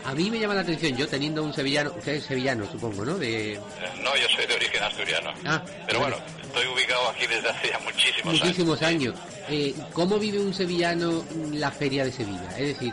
A 0.04 0.14
mí 0.14 0.30
me 0.30 0.38
llama 0.38 0.54
la 0.54 0.62
atención, 0.62 0.96
yo 0.96 1.06
teniendo 1.08 1.42
un 1.42 1.52
sevillano, 1.52 1.92
usted 1.96 2.12
es 2.14 2.24
sevillano, 2.24 2.64
supongo, 2.70 3.04
¿no? 3.04 3.18
De 3.18 3.54
Eh, 3.54 3.60
No, 4.02 4.16
yo 4.16 4.26
soy 4.34 4.46
de 4.46 4.54
origen 4.54 4.82
asturiano. 4.82 5.32
Ah, 5.44 5.62
Pero 5.86 6.00
bueno, 6.00 6.16
estoy 6.42 6.66
ubicado 6.66 7.08
aquí 7.10 7.26
desde 7.26 7.48
hace 7.50 7.68
ya 7.68 7.78
muchísimos, 7.80 8.32
muchísimos 8.40 8.82
años. 8.82 9.14
años. 9.14 9.34
Eh, 9.50 9.74
¿Cómo 9.92 10.18
vive 10.18 10.38
un 10.38 10.54
sevillano 10.54 11.24
la 11.52 11.70
feria 11.70 12.04
de 12.04 12.12
Sevilla? 12.12 12.48
Es 12.56 12.68
decir, 12.68 12.92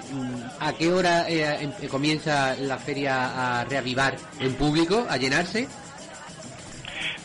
¿a 0.59 0.73
qué 0.73 0.91
hora 0.91 1.29
eh, 1.29 1.63
em- 1.63 1.73
eh, 1.81 1.87
comienza 1.87 2.55
la 2.55 2.77
feria 2.79 3.59
a 3.61 3.65
reavivar 3.65 4.17
en 4.39 4.55
público, 4.55 5.05
a 5.09 5.15
llenarse? 5.17 5.67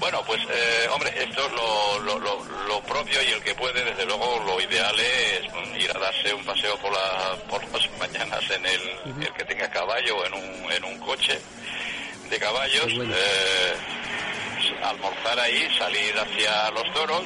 Bueno, 0.01 0.23
pues 0.27 0.41
eh, 0.51 0.89
hombre, 0.91 1.13
esto 1.23 1.47
es 1.47 1.53
lo, 1.53 1.99
lo, 2.01 2.19
lo- 2.19 2.45
lo 2.67 2.81
propio 2.83 3.21
y 3.23 3.33
el 3.33 3.43
que 3.43 3.55
puede, 3.55 3.85
desde 3.85 4.07
luego, 4.07 4.43
lo 4.47 4.61
ideal 4.61 4.95
es 4.99 5.43
ir 5.83 5.91
a 5.95 5.99
darse 5.99 6.33
un 6.33 6.45
paseo 6.45 6.77
por, 6.79 6.91
la, 6.93 7.37
por 7.49 7.63
las 7.73 7.91
mañanas 7.99 8.41
en 8.51 8.65
el, 8.65 8.81
el 9.23 9.33
que 9.35 9.45
tenga 9.45 9.69
caballo 9.71 10.17
o 10.17 10.25
en 10.27 10.35
un, 10.35 10.73
en 10.73 10.85
un 10.85 10.99
coche 11.01 11.39
de 12.31 12.39
caballos, 12.39 12.95
bueno. 12.97 13.13
eh, 13.15 13.75
almorzar 14.85 15.39
ahí, 15.41 15.69
salir 15.79 16.15
hacia 16.19 16.71
los 16.71 16.93
toros 16.95 17.25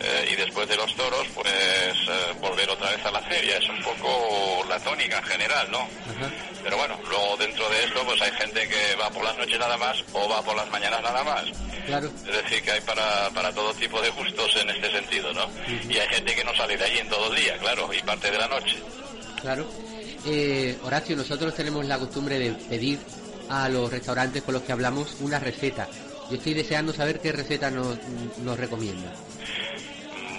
eh, 0.00 0.28
y 0.32 0.36
después 0.36 0.68
de 0.68 0.76
los 0.76 0.94
toros, 0.94 1.26
pues 1.34 1.46
eh, 1.52 2.32
volver 2.40 2.70
otra 2.70 2.90
vez 2.90 3.04
a 3.04 3.10
la 3.10 3.20
feria. 3.22 3.56
Es 3.58 3.68
un 3.68 3.82
poco 3.82 4.64
la 4.68 4.78
tónica 4.80 5.18
en 5.18 5.24
general, 5.24 5.68
¿no? 5.70 5.88
Pero 6.62 6.76
bueno, 6.76 6.98
luego 7.08 7.36
dentro 7.36 7.68
de 7.68 7.84
esto 7.84 8.02
pues 8.06 8.22
hay 8.22 8.30
gente 8.32 8.68
que 8.68 8.94
va 8.96 9.10
por 9.10 9.24
las 9.24 9.36
noches 9.36 9.58
nada 9.58 9.76
más 9.76 9.96
o 10.12 10.28
va 10.28 10.40
por 10.42 10.54
las 10.56 10.70
mañanas 10.70 11.02
nada 11.02 11.24
más. 11.24 11.44
Claro. 11.86 12.10
Es 12.26 12.42
decir, 12.42 12.62
que 12.62 12.70
hay 12.70 12.80
para, 12.80 13.30
para 13.30 13.52
todo 13.52 13.72
tipo 13.74 14.00
de 14.00 14.10
gustos 14.10 14.56
en 14.56 14.70
este 14.70 14.90
sentido, 14.90 15.32
¿no? 15.32 15.48
Y 15.88 15.98
hay 15.98 16.08
gente 16.08 16.34
que 16.34 16.44
no 16.44 16.54
sale 16.54 16.76
de 16.76 16.84
ahí 16.84 16.98
en 16.98 17.08
todo 17.08 17.32
el 17.32 17.40
día, 17.40 17.58
claro, 17.58 17.88
y 17.92 18.02
parte 18.02 18.30
de 18.30 18.38
la 18.38 18.48
noche. 18.48 18.76
Claro. 19.40 19.66
Eh, 20.26 20.78
Horacio, 20.82 21.16
nosotros 21.16 21.54
tenemos 21.54 21.84
la 21.84 21.98
costumbre 21.98 22.38
de 22.38 22.52
pedir 22.52 22.98
a 23.48 23.68
los 23.68 23.90
restaurantes 23.90 24.42
con 24.42 24.54
los 24.54 24.62
que 24.62 24.72
hablamos 24.72 25.16
una 25.20 25.38
receta. 25.38 25.88
Yo 26.30 26.36
estoy 26.36 26.54
deseando 26.54 26.92
saber 26.92 27.20
qué 27.20 27.32
receta 27.32 27.70
nos, 27.70 27.98
nos 28.42 28.58
recomienda. 28.58 29.12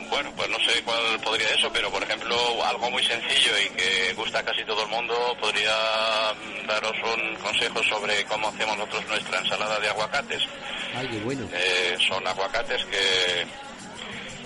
Bueno, 0.09 0.31
pues 0.35 0.49
no 0.49 0.57
sé 0.59 0.81
cuál 0.83 1.19
podría 1.21 1.49
eso, 1.49 1.69
pero 1.73 1.89
por 1.91 2.01
ejemplo, 2.03 2.35
algo 2.65 2.89
muy 2.91 3.03
sencillo 3.03 3.51
y 3.59 3.69
que 3.75 4.13
gusta 4.13 4.39
a 4.39 4.43
casi 4.43 4.63
todo 4.65 4.83
el 4.83 4.89
mundo, 4.89 5.35
podría 5.39 5.73
mm, 6.33 6.67
daros 6.67 6.93
un 7.15 7.35
consejo 7.37 7.83
sobre 7.83 8.23
cómo 8.25 8.47
hacemos 8.49 8.77
nosotros 8.77 9.05
nuestra 9.07 9.39
ensalada 9.39 9.79
de 9.79 9.89
aguacates. 9.89 10.43
Ay, 10.95 11.07
qué 11.09 11.17
bueno. 11.19 11.47
Eh, 11.53 11.97
son 12.07 12.25
aguacates 12.27 12.85
que, 12.85 13.45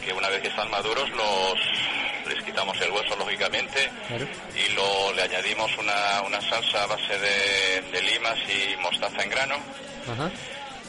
que 0.06 0.14
una 0.14 0.30
vez 0.30 0.42
que 0.42 0.48
están 0.48 0.70
maduros 0.72 1.10
los 1.12 1.60
les 2.28 2.44
quitamos 2.44 2.80
el 2.82 2.92
hueso 2.92 3.16
lógicamente 3.16 3.90
Claro. 4.08 4.28
y 4.56 4.72
lo, 4.74 5.14
le 5.14 5.24
añadimos 5.24 5.72
una, 5.80 6.22
una 6.22 6.40
salsa 6.42 6.84
a 6.84 6.86
base 6.88 7.18
de, 7.18 7.82
de 7.92 8.02
limas 8.04 8.38
y 8.48 8.76
mostaza 8.82 9.24
en 9.24 9.30
grano 9.32 9.56
Ajá. 10.12 10.30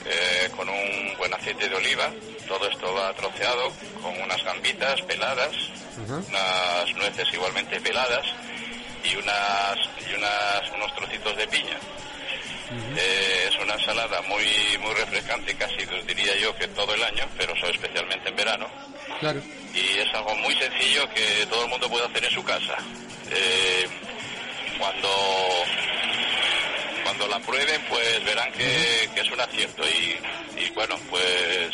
eh, 0.04 0.50
con 0.54 0.68
un 0.68 1.14
buen 1.16 1.32
aceite 1.32 1.66
de 1.68 1.74
oliva. 1.76 2.10
Todo 2.50 2.68
esto 2.68 2.92
va 2.92 3.14
troceado 3.14 3.72
con 4.02 4.20
unas 4.22 4.42
gambitas 4.42 5.00
peladas, 5.02 5.52
unas 6.28 6.94
nueces 6.96 7.32
igualmente 7.32 7.80
peladas 7.80 8.26
y 9.04 9.14
unas 9.14 9.76
y 10.10 10.14
unas 10.14 10.68
unos 10.74 10.92
trocitos 10.96 11.36
de 11.36 11.46
piña. 11.46 11.78
Eh, 12.96 13.48
es 13.48 13.56
una 13.62 13.74
ensalada 13.74 14.20
muy 14.22 14.44
muy 14.80 14.92
refrescante, 14.94 15.54
casi 15.54 15.76
diría 16.08 16.36
yo 16.38 16.52
que 16.56 16.66
todo 16.68 16.92
el 16.92 17.02
año, 17.04 17.24
pero 17.38 17.54
so- 17.56 17.68
especialmente 17.68 18.28
en 18.28 18.34
verano. 18.36 18.66
Claro. 19.20 19.40
Y 19.72 19.98
es 19.98 20.12
algo 20.12 20.34
muy 20.36 20.54
sencillo 20.56 21.08
que 21.14 21.46
todo 21.46 21.62
el 21.64 21.70
mundo 21.70 21.88
puede 21.88 22.06
hacer 22.06 22.24
en 22.24 22.30
su 22.32 22.42
casa. 22.42 22.76
Eh, 23.30 23.86
cuando 24.76 25.08
cuando 27.04 27.28
la 27.28 27.38
prueben, 27.40 27.80
pues 27.88 28.24
verán 28.24 28.50
que, 28.54 29.08
que 29.14 29.20
es 29.20 29.30
un 29.30 29.40
acierto 29.40 29.84
y, 29.88 30.18
y 30.64 30.70
bueno, 30.70 30.96
pues 31.10 31.70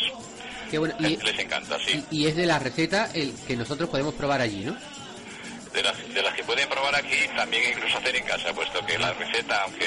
Qué 0.69 0.77
bueno. 0.77 0.95
Y, 0.99 1.17
les 1.17 1.39
encanta, 1.39 1.77
sí. 1.85 2.03
y- 2.11 2.23
y 2.23 2.27
es 2.27 2.35
de 2.35 2.45
la 2.45 2.59
receta 2.59 3.09
el 3.13 3.33
que 3.47 3.55
nosotros 3.55 3.89
podemos 3.89 4.13
probar 4.15 4.41
allí, 4.41 4.65
¿no? 4.65 4.75
De 5.73 5.83
las, 5.83 6.13
de 6.13 6.23
las 6.23 6.33
que 6.33 6.43
pueden 6.43 6.67
probar 6.69 6.95
aquí, 6.95 7.17
también 7.35 7.63
incluso 7.75 7.97
hacer 7.99 8.15
en 8.15 8.23
casa, 8.25 8.51
puesto 8.53 8.83
que 8.85 8.97
la 8.97 9.13
receta, 9.13 9.61
aunque 9.63 9.85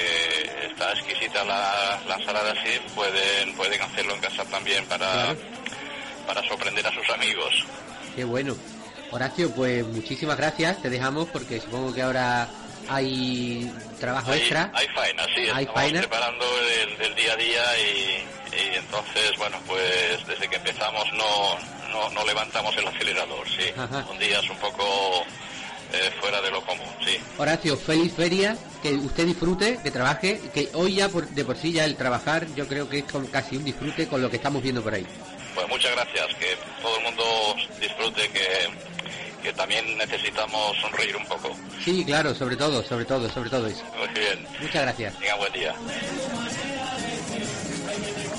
está 0.71 0.93
exquisita 0.93 1.43
la, 1.45 2.01
la 2.07 2.15
ensalada 2.17 2.53
así, 2.53 2.71
pueden, 2.95 3.55
pueden 3.57 3.83
hacerlo 3.83 4.15
en 4.15 4.21
casa 4.21 4.45
también 4.45 4.85
para, 4.87 5.11
Claro. 5.13 5.37
para 6.27 6.43
sorprender 6.49 6.87
a 6.87 6.93
sus 6.95 7.09
amigos. 7.11 7.53
Qué 8.15 8.23
bueno. 8.25 8.57
Horacio, 9.11 9.51
pues 9.51 9.85
muchísimas 9.87 10.37
gracias. 10.37 10.81
Te 10.81 10.89
dejamos 10.91 11.29
porque 11.31 11.61
supongo 11.61 11.93
que 11.93 12.03
ahora 12.03 12.49
hay 12.91 13.73
trabajo 13.99 14.33
Hay, 14.33 14.41
extra. 14.41 14.71
hay 14.75 14.87
faena, 14.89 15.25
sí, 15.35 15.41
Hay 15.43 15.65
estamos 15.65 15.75
faena. 15.75 16.01
preparando 16.01 16.45
el, 16.83 17.07
el 17.07 17.15
día 17.15 17.33
a 17.33 17.37
día 17.37 17.63
y, 17.79 18.57
y 18.57 18.75
entonces, 18.77 19.33
bueno, 19.39 19.59
pues 19.67 20.27
desde 20.27 20.49
que 20.49 20.57
empezamos 20.57 21.05
no, 21.13 21.59
no, 21.91 22.11
no 22.11 22.25
levantamos 22.27 22.77
el 22.77 22.87
acelerador, 22.89 23.49
sí. 23.49 23.71
Ajá. 23.77 24.05
Un 24.11 24.19
día 24.19 24.41
es 24.41 24.51
un 24.51 24.57
poco 24.59 25.25
eh, 25.93 26.11
fuera 26.21 26.41
de 26.41 26.51
lo 26.51 26.61
común, 26.67 26.87
sí. 27.05 27.17
Horacio, 27.39 27.77
feliz 27.77 28.13
feria, 28.15 28.57
que 28.83 28.93
usted 28.95 29.27
disfrute, 29.27 29.79
que 29.83 29.91
trabaje, 29.91 30.41
que 30.53 30.69
hoy 30.75 30.97
ya 30.97 31.09
por- 31.09 31.29
de 31.29 31.45
por 31.45 31.57
sí 31.57 31.73
ya 31.73 31.85
el 31.85 31.97
trabajar 31.97 32.47
yo 32.57 32.67
creo 32.67 32.89
que 32.89 32.99
es 32.99 33.05
como 33.05 33.29
casi 33.31 33.57
un 33.57 33.65
disfrute 33.65 34.09
con 34.09 34.21
lo 34.23 34.29
que 34.31 34.37
estamos 34.37 34.63
viendo 34.63 34.83
por 34.83 34.95
ahí. 34.95 35.07
Pues 35.55 35.69
muchas 35.69 35.91
gracias, 35.93 36.27
que 36.37 36.57
todo 36.81 36.97
el 36.99 37.03
mundo 37.05 37.25
disfrute, 37.81 38.29
que, 38.31 38.69
que 39.43 39.53
también 39.53 39.97
necesitamos 39.99 40.77
sonreír 40.81 41.17
un 41.17 41.27
poco. 41.27 41.57
Sí, 41.85 42.05
claro, 42.05 42.35
sobre 42.35 42.57
todo, 42.57 42.83
sobre 42.85 43.05
todo, 43.05 43.29
sobre 43.31 43.51
todo 43.51 43.67
eso. 43.67 43.83
Muy 43.99 44.09
bien, 44.09 44.47
Muchas 44.61 44.83
gracias. 44.83 45.15
buen 45.39 45.53
día. 45.53 45.75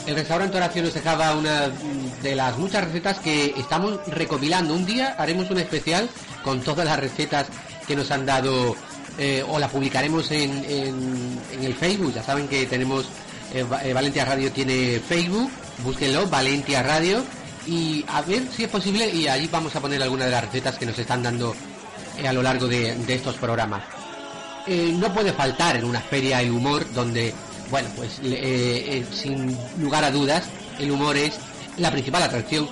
El 0.07 0.15
restaurante 0.15 0.57
Horacio 0.57 0.81
nos 0.83 0.93
dejaba 0.93 1.35
una 1.35 1.69
de 2.21 2.35
las 2.35 2.57
muchas 2.57 2.83
recetas 2.85 3.19
que 3.19 3.53
estamos 3.57 3.99
recopilando. 4.07 4.73
Un 4.73 4.85
día 4.85 5.15
haremos 5.17 5.49
un 5.51 5.59
especial 5.59 6.09
con 6.43 6.61
todas 6.61 6.85
las 6.85 6.99
recetas 6.99 7.47
que 7.87 7.95
nos 7.95 8.09
han 8.11 8.25
dado 8.25 8.75
eh, 9.17 9.43
o 9.47 9.59
la 9.59 9.67
publicaremos 9.67 10.31
en, 10.31 10.65
en- 10.65 11.39
en 11.53 11.63
el 11.63 11.73
Facebook. 11.75 12.13
Ya 12.13 12.23
saben 12.23 12.47
que 12.47 12.65
tenemos 12.65 13.05
eh, 13.53 13.63
eh, 13.83 13.93
Valentia 13.93 14.25
Radio 14.25 14.51
tiene 14.51 14.99
Facebook, 15.07 15.51
búsquenlo, 15.83 16.27
Valentia 16.27 16.81
Radio 16.81 17.23
y 17.67 18.03
a 18.07 18.21
ver 18.21 18.43
si 18.55 18.63
es 18.63 18.69
posible 18.69 19.09
y 19.09 19.27
allí 19.27 19.47
vamos 19.51 19.75
a 19.75 19.79
poner 19.79 20.01
algunas 20.01 20.25
de 20.27 20.31
las 20.31 20.45
recetas 20.45 20.77
que 20.77 20.85
nos 20.85 20.97
están 20.97 21.21
dando 21.23 21.55
eh, 22.17 22.27
a 22.27 22.33
lo 22.33 22.41
largo 22.41 22.67
de- 22.67 22.95
estos 23.07 23.35
programas. 23.37 23.83
Eh, 24.67 24.93
no 24.97 25.13
puede 25.13 25.33
faltar 25.33 25.75
en 25.75 25.85
una 25.85 26.01
feria 26.01 26.41
el 26.41 26.51
humor 26.51 26.85
donde, 26.93 27.33
bueno, 27.69 27.89
pues 27.95 28.19
eh, 28.23 28.83
eh, 28.87 29.05
sin 29.11 29.57
lugar 29.79 30.03
a 30.03 30.11
dudas, 30.11 30.43
el 30.79 30.91
humor 30.91 31.17
es 31.17 31.33
la 31.77 31.91
principal 31.91 32.23
atracción 32.23 32.67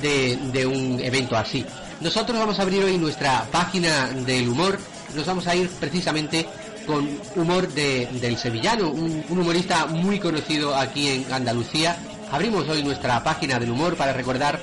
de, 0.00 0.66
un 0.66 1.00
evento 1.00 1.36
así. 1.36 1.64
Nosotros 2.00 2.38
vamos 2.38 2.58
a 2.58 2.62
abrir 2.62 2.82
hoy 2.84 2.96
nuestra 2.96 3.44
página 3.50 4.06
del 4.08 4.48
humor, 4.48 4.78
nos 5.14 5.26
vamos 5.26 5.46
a 5.46 5.54
ir 5.54 5.68
precisamente 5.68 6.46
con 6.86 7.08
humor 7.36 7.68
de- 7.68 8.08
del 8.20 8.38
sevillano, 8.38 8.90
un 8.90 9.24
humorista 9.28 9.86
muy 9.86 10.18
conocido 10.18 10.74
aquí 10.76 11.08
en 11.08 11.32
Andalucía. 11.32 11.96
Abrimos 12.32 12.68
hoy 12.68 12.84
nuestra 12.84 13.22
página 13.24 13.58
del 13.58 13.70
humor 13.70 13.96
para 13.96 14.12
recordar 14.12 14.60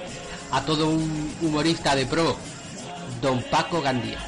a 0.52 0.64
todo 0.64 0.88
un 0.88 1.38
humorista 1.42 1.96
de 1.96 2.06
pro, 2.06 2.38
don 3.22 3.44
Paco 3.44 3.82
Gandía. 3.82 4.20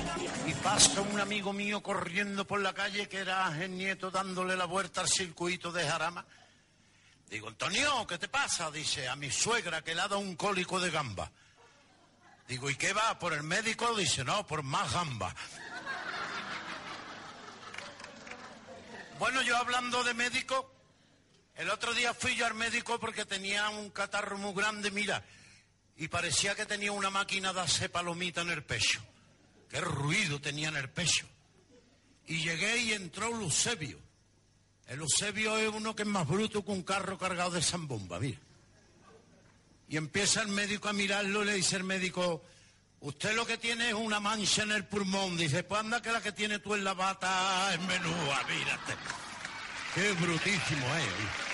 Y 0.45 0.53
pasa 0.55 0.99
un 1.01 1.19
amigo 1.19 1.53
mío 1.53 1.81
corriendo 1.81 2.45
por 2.45 2.59
la 2.59 2.73
calle 2.73 3.07
que 3.07 3.19
era 3.19 3.45
Ángel 3.47 3.77
Nieto 3.77 4.11
dándole 4.11 4.57
la 4.57 4.65
vuelta 4.65 4.99
al 4.99 5.07
circuito 5.07 5.71
de 5.71 5.87
Jarama. 5.87 6.25
Digo, 7.29 7.47
Antonio, 7.47 8.05
¿qué 8.05 8.17
te 8.17 8.27
pasa? 8.27 8.69
Dice, 8.71 9.07
a 9.07 9.15
mi 9.15 9.31
suegra 9.31 9.81
que 9.83 9.95
le 9.95 10.01
ha 10.01 10.09
dado 10.09 10.19
un 10.19 10.35
cólico 10.35 10.77
de 10.79 10.89
gamba. 10.89 11.31
Digo, 12.45 12.69
¿y 12.69 12.75
qué 12.75 12.91
va? 12.91 13.17
¿Por 13.19 13.31
el 13.33 13.43
médico? 13.43 13.95
Dice, 13.95 14.25
no, 14.25 14.45
por 14.45 14.63
más 14.63 14.91
gamba. 14.91 15.33
Bueno, 19.17 19.41
yo 19.43 19.55
hablando 19.55 20.03
de 20.03 20.13
médico, 20.13 20.78
el 21.59 21.69
otro 21.69 21.93
día 21.93 22.13
fui 22.13 22.35
yo 22.35 22.45
al 22.45 22.53
médico 22.53 22.97
porque 23.01 23.25
tenía 23.25 23.67
un 23.67 23.89
catarro 23.89 24.37
muy 24.37 24.53
grande, 24.53 24.91
mira, 24.91 25.25
y 25.97 26.07
parecía 26.07 26.55
que 26.55 26.65
tenía 26.65 26.93
una 26.93 27.09
máquina 27.09 27.51
de 27.51 27.59
hacer 27.59 27.91
palomita 27.91 28.39
en 28.39 28.51
el 28.51 28.63
pecho. 28.63 29.01
Qué 29.69 29.81
ruido 29.81 30.39
tenía 30.39 30.69
en 30.69 30.77
el 30.77 30.89
pecho. 30.89 31.27
Y 32.27 32.41
llegué 32.43 32.77
y 32.77 32.93
entró 32.93 33.35
el 33.35 33.41
Eusebio. 33.41 33.99
El 34.87 35.01
Eusebio 35.01 35.57
es 35.57 35.67
uno 35.67 35.93
que 35.93 36.03
es 36.03 36.07
más 36.07 36.25
bruto 36.25 36.63
que 36.63 36.71
un 36.71 36.81
carro 36.81 37.17
cargado 37.17 37.51
de 37.51 37.61
zambomba, 37.61 38.21
mira. 38.21 38.39
Y 39.89 39.97
empieza 39.97 40.41
el 40.41 40.47
médico 40.47 40.87
a 40.87 40.93
mirarlo 40.93 41.43
y 41.43 41.47
le 41.47 41.53
dice 41.55 41.75
el 41.75 41.83
médico, 41.83 42.41
usted 43.01 43.35
lo 43.35 43.45
que 43.45 43.57
tiene 43.57 43.89
es 43.89 43.95
una 43.95 44.21
mancha 44.21 44.63
en 44.63 44.71
el 44.71 44.85
pulmón. 44.85 45.35
Dice, 45.35 45.63
pues 45.63 45.81
anda 45.81 46.01
que 46.01 46.13
la 46.13 46.21
que 46.21 46.31
tiene 46.31 46.59
tú 46.59 46.73
en 46.73 46.85
la 46.85 46.93
bata 46.93 47.73
es 47.73 47.81
menúa, 47.81 48.45
mírate. 48.47 48.95
Qué 49.93 50.13
brutísimo 50.13 50.85
es. 50.95 51.48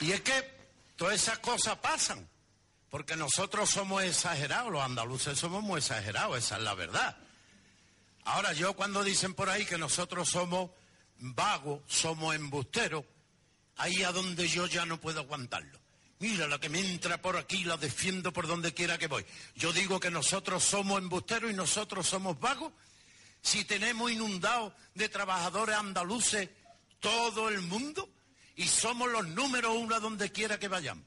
Y 0.00 0.12
es 0.12 0.20
que 0.22 0.50
todas 0.96 1.14
esas 1.14 1.38
cosas 1.38 1.76
pasan. 1.78 2.28
Porque 2.90 3.14
nosotros 3.14 3.70
somos 3.70 4.02
exagerados, 4.02 4.72
los 4.72 4.82
andaluces 4.82 5.38
somos 5.38 5.62
muy 5.62 5.78
exagerados, 5.78 6.38
esa 6.38 6.56
es 6.56 6.62
la 6.62 6.74
verdad. 6.74 7.16
Ahora, 8.24 8.52
yo 8.52 8.74
cuando 8.74 9.04
dicen 9.04 9.32
por 9.32 9.48
ahí 9.48 9.64
que 9.64 9.78
nosotros 9.78 10.28
somos 10.28 10.70
vagos, 11.18 11.82
somos 11.86 12.34
embusteros, 12.34 13.04
ahí 13.76 14.02
a 14.02 14.10
donde 14.10 14.48
yo 14.48 14.66
ya 14.66 14.84
no 14.86 15.00
puedo 15.00 15.20
aguantarlo. 15.20 15.78
Mira, 16.18 16.48
la 16.48 16.58
que 16.58 16.68
me 16.68 16.80
entra 16.80 17.22
por 17.22 17.36
aquí 17.36 17.64
la 17.64 17.76
defiendo 17.76 18.32
por 18.32 18.46
donde 18.46 18.74
quiera 18.74 18.98
que 18.98 19.06
voy. 19.06 19.24
Yo 19.54 19.72
digo 19.72 20.00
que 20.00 20.10
nosotros 20.10 20.62
somos 20.62 20.98
embusteros 20.98 21.50
y 21.50 21.54
nosotros 21.54 22.06
somos 22.06 22.38
vagos. 22.40 22.72
Si 23.40 23.64
tenemos 23.64 24.10
inundado 24.10 24.74
de 24.94 25.08
trabajadores 25.08 25.76
andaluces 25.76 26.50
todo 26.98 27.48
el 27.48 27.62
mundo 27.62 28.06
y 28.60 28.68
somos 28.68 29.10
los 29.10 29.26
números 29.28 29.74
uno 29.74 29.94
a 29.94 30.00
donde 30.00 30.30
quiera 30.30 30.58
que 30.58 30.68
vayamos. 30.68 31.06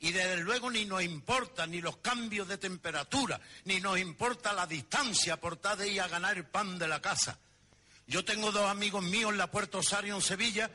Y 0.00 0.12
desde 0.12 0.38
luego 0.38 0.70
ni 0.70 0.86
nos 0.86 1.02
importa 1.02 1.66
ni 1.66 1.82
los 1.82 1.98
cambios 1.98 2.48
de 2.48 2.56
temperatura, 2.56 3.38
ni 3.64 3.82
nos 3.82 3.98
importa 3.98 4.54
la 4.54 4.66
distancia 4.66 5.38
por 5.38 5.58
tal 5.58 5.76
de 5.76 5.88
ir 5.88 6.00
a 6.00 6.08
ganar 6.08 6.38
el 6.38 6.46
pan 6.46 6.78
de 6.78 6.88
la 6.88 7.02
casa. 7.02 7.38
Yo 8.06 8.24
tengo 8.24 8.50
dos 8.50 8.70
amigos 8.70 9.02
míos 9.02 9.30
en 9.30 9.36
la 9.36 9.50
Puerto 9.50 9.80
Osario, 9.80 10.14
en 10.14 10.22
Sevilla, 10.22 10.70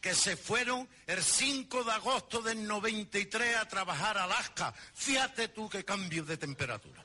que 0.00 0.14
se 0.14 0.36
fueron 0.36 0.88
el 1.04 1.20
5 1.20 1.82
de 1.82 1.90
agosto 1.90 2.42
del 2.42 2.64
93 2.64 3.56
a 3.56 3.66
trabajar 3.66 4.18
a 4.18 4.24
Alaska. 4.24 4.72
Fíjate 4.94 5.48
tú 5.48 5.68
qué 5.68 5.84
cambio 5.84 6.24
de 6.24 6.36
temperatura. 6.36 7.04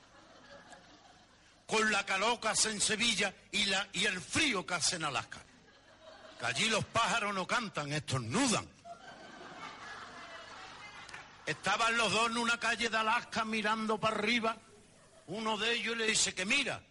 Con 1.66 1.92
la 1.92 2.06
calor 2.06 2.40
que 2.40 2.50
hace 2.50 2.70
en 2.70 2.80
Sevilla 2.80 3.34
y, 3.52 3.66
la, 3.66 3.90
y 3.94 4.06
el 4.06 4.22
frío 4.22 4.64
que 4.68 4.76
hace 4.76 4.98
en 4.98 5.06
Alaska. 5.06 5.44
Allí 6.44 6.70
los 6.70 6.84
pájaros 6.86 7.34
no 7.36 7.46
cantan, 7.46 7.92
estornudan. 7.94 8.68
Estaban 11.46 11.98
los 11.98 12.12
dos 12.12 12.30
en 12.30 12.38
una 12.38 12.60
calle 12.60 12.90
de 12.90 12.98
Alaska 12.98 13.46
mirando 13.46 14.00
para 14.00 14.16
arriba. 14.16 14.58
Uno 15.28 15.58
de 15.58 15.74
ellos 15.74 15.96
le 15.98 16.08
dice 16.08 16.34
que 16.34 16.46
mira. 16.46 16.82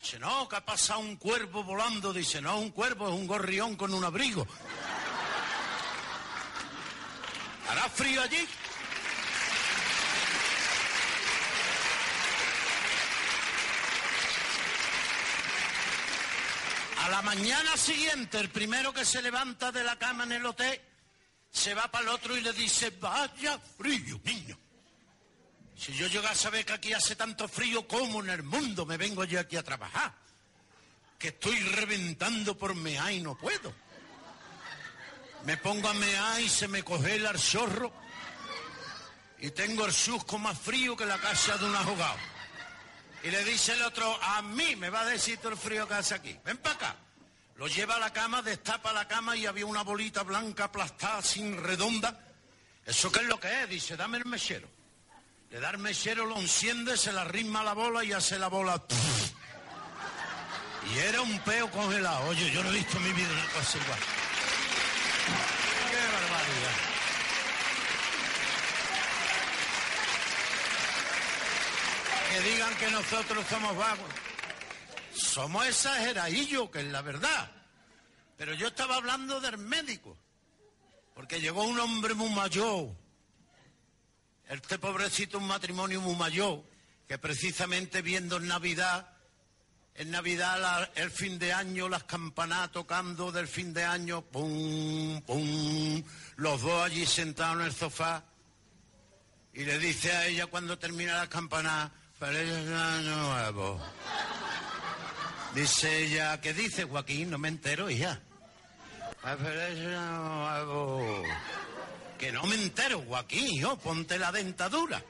Dice, 0.00 0.18
no, 0.18 0.48
que 0.48 0.56
ha 0.56 0.64
pasado 0.64 1.00
un 1.00 1.16
cuervo 1.16 1.62
volando. 1.62 2.12
Dice, 2.12 2.40
no, 2.40 2.58
un 2.58 2.70
cuervo 2.70 3.08
es 3.08 3.14
un 3.14 3.26
gorrión 3.26 3.76
con 3.76 3.92
un 3.94 4.04
abrigo. 4.04 4.46
¿Hará 7.68 7.88
frío 7.88 8.22
allí? 8.22 8.46
La 17.12 17.20
mañana 17.20 17.76
siguiente, 17.76 18.40
el 18.40 18.48
primero 18.48 18.90
que 18.90 19.04
se 19.04 19.20
levanta 19.20 19.70
de 19.70 19.84
la 19.84 19.98
cama 19.98 20.24
en 20.24 20.32
el 20.32 20.46
hotel, 20.46 20.80
se 21.50 21.74
va 21.74 21.82
para 21.90 22.04
el 22.04 22.08
otro 22.08 22.34
y 22.34 22.40
le 22.40 22.54
dice, 22.54 22.88
vaya 22.98 23.58
frío, 23.58 24.18
niño. 24.24 24.58
Si 25.76 25.92
yo 25.92 26.06
llego 26.06 26.26
a 26.26 26.34
saber 26.34 26.64
que 26.64 26.72
aquí 26.72 26.94
hace 26.94 27.14
tanto 27.14 27.46
frío 27.48 27.86
como 27.86 28.22
en 28.22 28.30
el 28.30 28.42
mundo, 28.42 28.86
me 28.86 28.96
vengo 28.96 29.24
yo 29.24 29.40
aquí 29.40 29.58
a 29.58 29.62
trabajar. 29.62 30.14
Que 31.18 31.28
estoy 31.28 31.60
reventando 31.60 32.56
por 32.56 32.74
mear 32.74 33.12
y 33.12 33.20
no 33.20 33.36
puedo. 33.36 33.74
Me 35.44 35.58
pongo 35.58 35.90
a 35.90 35.94
mear 35.94 36.40
y 36.40 36.48
se 36.48 36.66
me 36.66 36.82
congela 36.82 37.32
el 37.32 37.38
chorro. 37.38 37.92
Y 39.38 39.50
tengo 39.50 39.84
el 39.84 39.92
susco 39.92 40.38
más 40.38 40.58
frío 40.58 40.96
que 40.96 41.04
la 41.04 41.18
casa 41.18 41.58
de 41.58 41.66
un 41.66 41.76
ahogado. 41.76 42.31
Y 43.22 43.30
le 43.30 43.44
dice 43.44 43.72
el 43.72 43.82
otro, 43.82 44.18
a 44.20 44.42
mí 44.42 44.74
me 44.76 44.90
va 44.90 45.02
a 45.02 45.06
decir 45.06 45.38
todo 45.38 45.52
el 45.52 45.58
frío 45.58 45.86
que 45.86 45.94
hace 45.94 46.14
aquí. 46.14 46.36
Ven 46.44 46.58
para 46.58 46.74
acá. 46.74 46.96
Lo 47.56 47.68
lleva 47.68 47.94
a 47.94 47.98
la 48.00 48.12
cama, 48.12 48.42
destapa 48.42 48.92
la 48.92 49.06
cama 49.06 49.36
y 49.36 49.46
había 49.46 49.66
una 49.66 49.82
bolita 49.82 50.22
blanca 50.24 50.64
aplastada, 50.64 51.22
sin 51.22 51.62
redonda. 51.62 52.18
¿Eso 52.84 53.12
qué 53.12 53.20
es 53.20 53.26
lo 53.26 53.38
que 53.38 53.62
es? 53.62 53.68
Dice, 53.68 53.96
dame 53.96 54.18
el 54.18 54.26
mechero. 54.26 54.68
Le 55.50 55.60
da 55.60 55.70
el 55.70 55.78
mechero, 55.78 56.26
lo 56.26 56.38
enciende, 56.38 56.96
se 56.96 57.12
la 57.12 57.24
ritma 57.24 57.62
la 57.62 57.74
bola 57.74 58.02
y 58.02 58.12
hace 58.12 58.38
la 58.38 58.48
bola. 58.48 58.82
Y 60.92 60.98
era 60.98 61.20
un 61.20 61.38
peo 61.40 61.70
congelado. 61.70 62.26
Oye, 62.28 62.50
yo 62.50 62.64
no 62.64 62.70
he 62.70 62.72
visto 62.72 62.96
en 62.96 63.04
mi 63.04 63.12
vida 63.12 63.28
una 63.30 63.46
cosa 63.52 63.78
igual. 63.78 63.98
¡Qué 65.90 65.96
barbaridad! 65.96 66.92
Que 72.32 72.40
digan 72.40 72.74
que 72.76 72.90
nosotros 72.90 73.44
somos 73.46 73.76
vagos. 73.76 74.10
Somos 75.14 75.66
exageradillos, 75.66 76.70
que 76.70 76.80
es 76.80 76.86
la 76.86 77.02
verdad. 77.02 77.52
Pero 78.38 78.54
yo 78.54 78.68
estaba 78.68 78.96
hablando 78.96 79.38
del 79.38 79.58
médico. 79.58 80.16
Porque 81.14 81.42
llegó 81.42 81.62
un 81.64 81.78
hombre 81.78 82.14
muy 82.14 82.30
mayor. 82.30 82.88
Este 84.48 84.78
pobrecito, 84.78 85.36
un 85.36 85.46
matrimonio 85.46 86.00
muy 86.00 86.16
mayor, 86.16 86.64
que 87.06 87.18
precisamente 87.18 88.00
viendo 88.00 88.38
en 88.38 88.48
Navidad, 88.48 89.10
en 89.94 90.10
Navidad 90.10 90.90
el 90.94 91.10
fin 91.10 91.38
de 91.38 91.52
año, 91.52 91.86
las 91.86 92.04
campanadas 92.04 92.72
tocando 92.72 93.30
del 93.30 93.46
fin 93.46 93.74
de 93.74 93.84
año, 93.84 94.22
pum, 94.22 95.20
pum, 95.20 96.02
los 96.36 96.62
dos 96.62 96.82
allí 96.82 97.04
sentados 97.04 97.56
en 97.56 97.66
el 97.66 97.74
sofá. 97.74 98.24
Y 99.52 99.64
le 99.64 99.78
dice 99.78 100.12
a 100.12 100.26
ella 100.28 100.46
cuando 100.46 100.78
termina 100.78 101.18
la 101.18 101.28
campana, 101.28 101.92
nuevo. 102.30 103.80
Dice 105.54 106.04
ella, 106.04 106.40
¿qué 106.40 106.54
dice 106.54 106.84
Joaquín? 106.84 107.30
No 107.30 107.38
me 107.38 107.48
entero, 107.48 107.90
hija. 107.90 108.20
"Ah, 109.24 109.36
feliz 109.36 109.78
año 109.78 109.90
nuevo". 109.90 111.22
Que 112.18 112.32
no 112.32 112.44
me 112.44 112.54
entero, 112.54 113.02
Joaquín, 113.06 113.46
hijo, 113.48 113.76
ponte 113.78 114.18
la 114.18 114.30
dentadura. 114.30 115.02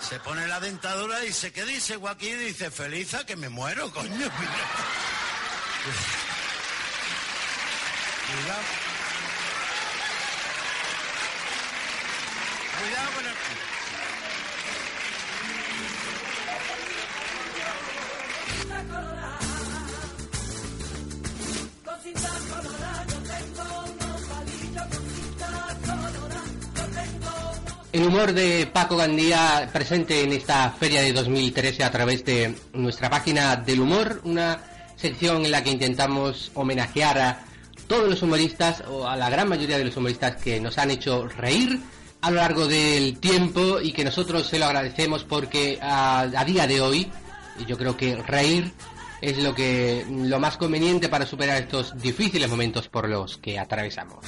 Se 0.00 0.20
pone 0.20 0.46
la 0.46 0.60
dentadura 0.60 1.22
y 1.24 1.28
dice, 1.28 1.52
¿qué 1.52 1.64
dice 1.64 1.96
Joaquín? 1.96 2.38
Dice, 2.38 2.70
feliza 2.70 3.26
que 3.26 3.34
me 3.34 3.48
muero, 3.48 3.90
coño. 3.92 4.08
Mira. 4.10 4.30
Cuidado. 8.26 8.62
Cuidado 12.80 13.10
con 13.12 13.26
el... 13.26 13.32
El 27.96 28.04
humor 28.04 28.34
de 28.34 28.66
Paco 28.70 28.96
Gandía 28.98 29.70
presente 29.72 30.22
en 30.22 30.32
esta 30.32 30.70
feria 30.72 31.00
de 31.00 31.14
2013 31.14 31.82
a 31.82 31.90
través 31.90 32.26
de 32.26 32.54
nuestra 32.74 33.08
página 33.08 33.56
del 33.56 33.80
humor, 33.80 34.20
una 34.24 34.60
sección 34.96 35.46
en 35.46 35.50
la 35.50 35.64
que 35.64 35.70
intentamos 35.70 36.50
homenajear 36.52 37.18
a 37.18 37.40
todos 37.86 38.06
los 38.06 38.20
humoristas 38.20 38.84
o 38.86 39.08
a 39.08 39.16
la 39.16 39.30
gran 39.30 39.48
mayoría 39.48 39.78
de 39.78 39.86
los 39.86 39.96
humoristas 39.96 40.36
que 40.36 40.60
nos 40.60 40.76
han 40.76 40.90
hecho 40.90 41.26
reír 41.26 41.80
a 42.20 42.30
lo 42.30 42.36
largo 42.36 42.66
del 42.66 43.18
tiempo 43.18 43.80
y 43.80 43.92
que 43.92 44.04
nosotros 44.04 44.46
se 44.46 44.58
lo 44.58 44.66
agradecemos 44.66 45.24
porque 45.24 45.78
a, 45.80 46.26
día 46.44 46.66
de 46.66 46.82
hoy 46.82 47.10
yo 47.66 47.78
creo 47.78 47.96
que 47.96 48.16
reír 48.16 48.74
es 49.20 49.38
lo 49.38 49.54
que 49.54 50.06
lo 50.08 50.38
más 50.38 50.56
conveniente 50.56 51.08
para 51.08 51.26
superar 51.26 51.62
estos 51.62 51.96
difíciles 52.00 52.48
momentos 52.48 52.88
por 52.88 53.08
los 53.08 53.38
que 53.38 53.58
atravesamos. 53.58 54.24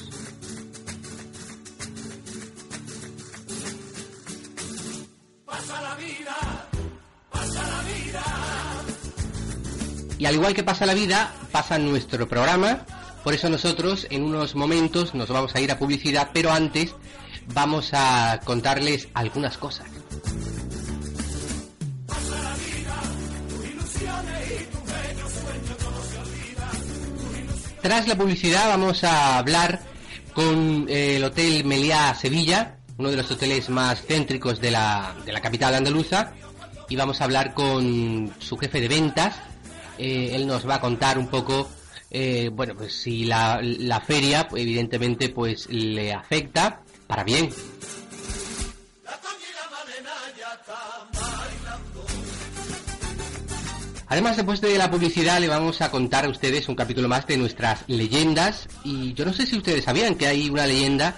Y 10.18 10.26
al 10.26 10.34
igual 10.34 10.52
que 10.52 10.64
pasa 10.64 10.84
la 10.84 10.94
vida, 10.94 11.32
pasa 11.52 11.78
nuestro 11.78 12.28
programa. 12.28 12.84
Por 13.22 13.34
eso 13.34 13.48
nosotros 13.48 14.06
en 14.10 14.24
unos 14.24 14.56
momentos 14.56 15.14
nos 15.14 15.28
vamos 15.28 15.54
a 15.54 15.60
ir 15.60 15.70
a 15.70 15.78
publicidad, 15.78 16.30
pero 16.32 16.50
antes 16.50 16.94
vamos 17.54 17.90
a 17.92 18.40
contarles 18.44 19.08
algunas 19.14 19.56
cosas. 19.58 19.86
Tras 27.82 28.08
la 28.08 28.16
publicidad 28.16 28.68
vamos 28.68 29.04
a 29.04 29.38
hablar 29.38 29.80
con 30.32 30.86
eh, 30.88 31.16
el 31.16 31.24
Hotel 31.24 31.64
Meliá 31.64 32.14
Sevilla, 32.14 32.78
uno 32.96 33.10
de 33.10 33.16
los 33.16 33.30
hoteles 33.30 33.68
más 33.70 34.04
céntricos 34.04 34.60
de 34.60 34.72
la, 34.72 35.14
de 35.24 35.32
la 35.32 35.40
capital 35.40 35.74
andaluza, 35.74 36.32
y 36.88 36.96
vamos 36.96 37.20
a 37.20 37.24
hablar 37.24 37.54
con 37.54 38.32
su 38.38 38.56
jefe 38.56 38.80
de 38.80 38.88
ventas. 38.88 39.36
Eh, 39.96 40.30
él 40.32 40.46
nos 40.46 40.68
va 40.68 40.76
a 40.76 40.80
contar 40.80 41.18
un 41.18 41.28
poco, 41.28 41.68
eh, 42.10 42.50
bueno, 42.52 42.74
pues 42.76 42.94
si 43.00 43.24
la, 43.24 43.60
la 43.62 44.00
feria, 44.00 44.48
evidentemente, 44.54 45.28
pues 45.28 45.68
le 45.70 46.12
afecta 46.12 46.82
para 47.06 47.22
bien. 47.24 47.50
Además, 54.10 54.36
después 54.36 54.60
de 54.60 54.78
la 54.78 54.90
publicidad, 54.90 55.38
le 55.38 55.48
vamos 55.48 55.82
a 55.82 55.90
contar 55.90 56.24
a 56.24 56.30
ustedes 56.30 56.68
un 56.68 56.74
capítulo 56.74 57.08
más 57.08 57.26
de 57.26 57.36
nuestras 57.36 57.84
leyendas. 57.88 58.66
Y 58.82 59.12
yo 59.12 59.26
no 59.26 59.34
sé 59.34 59.46
si 59.46 59.56
ustedes 59.58 59.84
sabían 59.84 60.14
que 60.14 60.26
hay 60.26 60.48
una 60.48 60.66
leyenda 60.66 61.14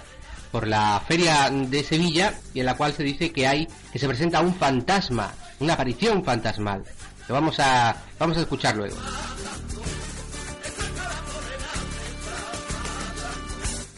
por 0.51 0.67
la 0.67 1.01
feria 1.07 1.49
de 1.49 1.83
Sevilla 1.83 2.33
y 2.53 2.59
en 2.59 2.65
la 2.65 2.75
cual 2.75 2.93
se 2.93 3.03
dice 3.03 3.31
que 3.31 3.47
hay 3.47 3.67
que 3.93 3.99
se 3.99 4.07
presenta 4.07 4.41
un 4.41 4.53
fantasma, 4.55 5.31
una 5.59 5.73
aparición 5.73 6.23
fantasmal. 6.23 6.83
Lo 7.29 7.35
vamos 7.35 7.59
a 7.59 7.95
vamos 8.19 8.37
a 8.37 8.41
escuchar 8.41 8.75
luego. 8.75 8.97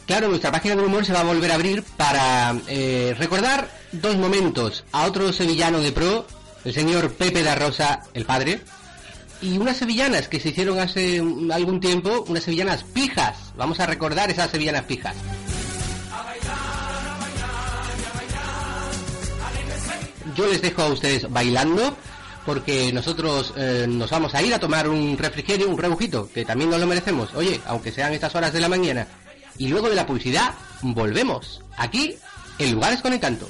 Claro, 0.05 0.27
nuestra 0.27 0.51
página 0.51 0.75
de 0.75 0.83
humor 0.83 1.05
se 1.05 1.13
va 1.13 1.21
a 1.21 1.23
volver 1.23 1.51
a 1.51 1.55
abrir 1.55 1.83
para 1.97 2.55
eh, 2.67 3.15
recordar 3.17 3.69
dos 3.91 4.17
momentos 4.17 4.83
a 4.91 5.05
otro 5.05 5.33
sevillano 5.33 5.79
de 5.79 5.91
pro, 5.91 6.27
el 6.65 6.73
señor 6.73 7.13
Pepe 7.13 7.41
da 7.41 7.55
Rosa, 7.55 8.01
el 8.13 8.25
padre, 8.25 8.61
y 9.43 9.57
unas 9.57 9.77
sevillanas 9.77 10.29
que 10.29 10.39
se 10.39 10.49
hicieron 10.49 10.79
hace 10.79 11.21
algún 11.51 11.79
tiempo, 11.81 12.23
unas 12.27 12.43
sevillanas 12.43 12.83
pijas. 12.83 13.51
Vamos 13.57 13.79
a 13.79 13.85
recordar 13.85 14.31
esas 14.31 14.49
sevillanas 14.49 14.83
pijas. 14.83 15.15
Yo 20.35 20.47
les 20.47 20.61
dejo 20.61 20.81
a 20.81 20.87
ustedes 20.87 21.29
bailando 21.29 21.95
porque 22.45 22.91
nosotros 22.93 23.53
eh, 23.57 23.85
nos 23.87 24.09
vamos 24.09 24.33
a 24.33 24.41
ir 24.41 24.53
a 24.53 24.59
tomar 24.59 24.87
un 24.87 25.17
refrigerio, 25.17 25.69
un 25.69 25.77
rebujito, 25.77 26.29
que 26.33 26.45
también 26.45 26.69
nos 26.69 26.79
lo 26.79 26.87
merecemos. 26.87 27.33
Oye, 27.35 27.59
aunque 27.65 27.91
sean 27.91 28.13
estas 28.13 28.33
horas 28.35 28.53
de 28.53 28.61
la 28.61 28.69
mañana. 28.69 29.07
Y 29.57 29.67
luego 29.67 29.89
de 29.89 29.95
la 29.95 30.07
publicidad, 30.07 30.53
volvemos. 30.81 31.61
Aquí, 31.77 32.15
en 32.59 32.71
Lugares 32.73 33.01
con 33.01 33.13
Encanto. 33.13 33.47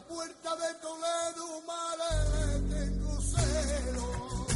Puerta 0.00 0.50
de 0.56 0.74
Toledo, 0.80 1.62
madre, 1.66 2.60
le 2.68 2.82
celo. 3.22 4.46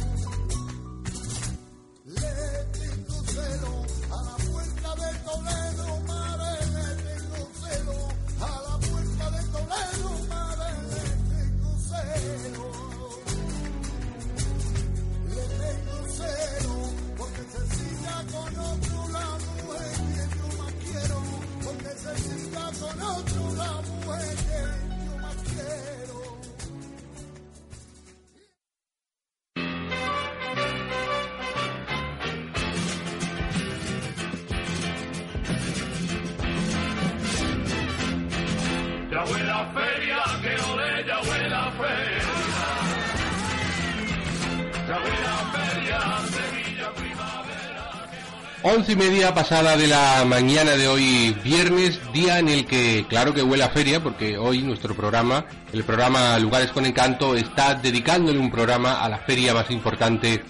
Le 2.05 2.33
tengo 2.77 3.17
celo. 3.33 3.73
A 4.11 4.23
la 4.23 4.35
puerta 4.51 4.89
de 4.95 5.09
Toledo, 5.27 5.87
madre, 6.07 6.65
le 6.75 6.85
tengo 7.03 7.41
celo. 7.61 7.97
A 8.39 8.51
la 8.67 8.75
puerta 8.87 9.25
de 9.31 9.41
Toledo, 9.53 10.09
madre, 10.29 10.69
le 10.91 11.03
tengo 11.31 11.71
celo. 11.89 12.67
Le 15.29 15.43
tengo 15.61 15.97
celo. 16.17 16.75
Porque 17.17 17.43
se 17.51 17.61
siga 17.75 18.15
con 18.31 18.51
otro 18.59 18.97
la 19.09 19.27
mujer 19.45 19.95
que 20.13 20.25
yo 20.37 20.47
más 20.61 20.73
quiero. 20.83 21.17
Porque 21.63 21.91
se 22.03 22.13
siga 22.17 22.65
con 22.79 23.01
otro 23.01 23.55
la 23.55 23.82
Once 48.65 48.93
y 48.93 48.95
media 48.95 49.33
pasada 49.33 49.75
de 49.75 49.87
la 49.87 50.23
mañana 50.25 50.71
de 50.71 50.87
hoy, 50.87 51.35
viernes, 51.43 51.99
día 52.13 52.39
en 52.39 52.47
el 52.47 52.65
que, 52.65 53.05
claro 53.09 53.33
que 53.33 53.43
huele 53.43 53.65
a 53.65 53.69
feria, 53.69 54.01
porque 54.01 54.37
hoy 54.37 54.61
nuestro 54.61 54.95
programa, 54.95 55.43
el 55.73 55.83
programa 55.83 56.39
Lugares 56.39 56.71
con 56.71 56.85
Encanto, 56.85 57.35
está 57.35 57.75
dedicándole 57.75 58.39
un 58.39 58.49
programa 58.49 59.03
a 59.03 59.09
la 59.09 59.17
feria 59.17 59.53
más 59.53 59.69
importante 59.69 60.45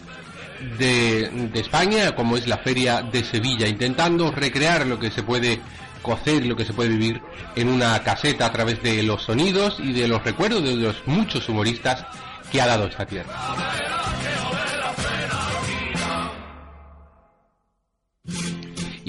de, 0.78 1.50
España, 1.56 2.14
como 2.14 2.38
es 2.38 2.48
la 2.48 2.60
feria 2.60 3.02
de 3.02 3.24
Sevilla, 3.24 3.68
intentando 3.68 4.30
recrear 4.32 4.86
lo 4.86 5.00
que 5.00 5.10
se 5.10 5.24
puede 5.24 5.60
cocer, 6.04 6.46
lo 6.46 6.56
que 6.56 6.66
se 6.66 6.74
puede 6.74 6.90
vivir 6.90 7.20
en 7.56 7.68
una 7.68 7.98
caseta 8.04 8.46
a 8.46 8.52
través 8.52 8.84
de 8.84 9.02
los 9.02 9.24
sonidos 9.24 9.78
y 9.80 9.92
de 9.92 10.08
los 10.08 10.24
recuerdos 10.24 10.64
de 10.64 10.76
los 10.76 11.02
muchos 11.08 11.50
humoristas 11.50 12.06
que 12.52 12.62
ha 12.62 12.68
dado 12.68 12.86
esta 12.86 13.08
tierra. 13.08 14.03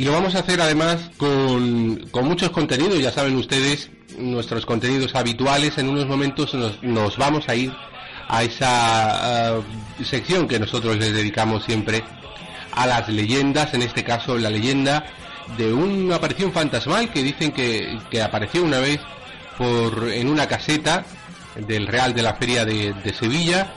Lo 0.04 0.12
vamos 0.12 0.34
a 0.34 0.40
hacer 0.40 0.60
además 0.60 1.10
con, 1.16 2.08
con 2.10 2.26
muchos 2.26 2.50
contenidos, 2.50 2.98
ya 2.98 3.10
saben 3.10 3.36
ustedes, 3.36 3.88
nuestros 4.18 4.66
contenidos 4.66 5.14
habituales. 5.14 5.78
En 5.78 5.88
unos 5.88 6.06
momentos 6.06 6.52
nos, 6.52 6.82
nos 6.82 7.16
vamos 7.16 7.48
a 7.48 7.54
ir 7.54 7.72
a 8.28 8.42
esa 8.42 8.66
ah, 9.56 9.60
sección 10.04 10.46
que 10.46 10.60
nosotros 10.60 10.98
les 10.98 11.14
dedicamos 11.14 11.64
siempre 11.64 12.04
a 12.72 12.86
las 12.86 13.08
leyendas, 13.08 13.72
en 13.72 13.80
este 13.80 14.04
caso 14.04 14.36
la 14.36 14.50
leyenda 14.50 15.06
de 15.56 15.72
una 15.72 16.16
aparición 16.16 16.52
fantasmal 16.52 17.10
que 17.10 17.22
dicen 17.22 17.52
que, 17.52 17.98
que 18.10 18.20
apareció 18.20 18.62
una 18.62 18.80
vez 18.80 19.00
por 19.56 20.10
en 20.12 20.28
una 20.28 20.46
caseta 20.46 21.06
del 21.66 21.86
Real 21.86 22.12
de 22.12 22.22
la 22.22 22.34
Feria 22.34 22.66
de, 22.66 22.92
de 22.92 23.14
Sevilla 23.14 23.72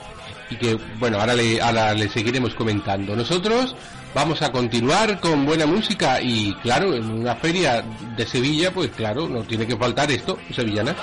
y 0.50 0.56
que 0.56 0.74
bueno 0.98 1.20
ahora 1.20 1.34
le, 1.34 1.58
ahora 1.62 1.94
le 1.94 2.10
seguiremos 2.10 2.54
comentando 2.54 3.16
nosotros 3.16 3.74
vamos 4.14 4.42
a 4.42 4.50
continuar 4.50 5.20
con 5.20 5.44
buena 5.44 5.66
música 5.66 6.20
y 6.20 6.52
claro 6.62 6.94
en 6.94 7.10
una 7.10 7.36
feria 7.36 7.82
de 8.16 8.26
Sevilla 8.26 8.72
pues 8.72 8.90
claro 8.90 9.28
no 9.28 9.42
tiene 9.42 9.66
que 9.66 9.76
faltar 9.76 10.10
esto 10.10 10.38
sevillana 10.54 10.94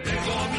Le 0.00 0.12
tengo 0.12 0.49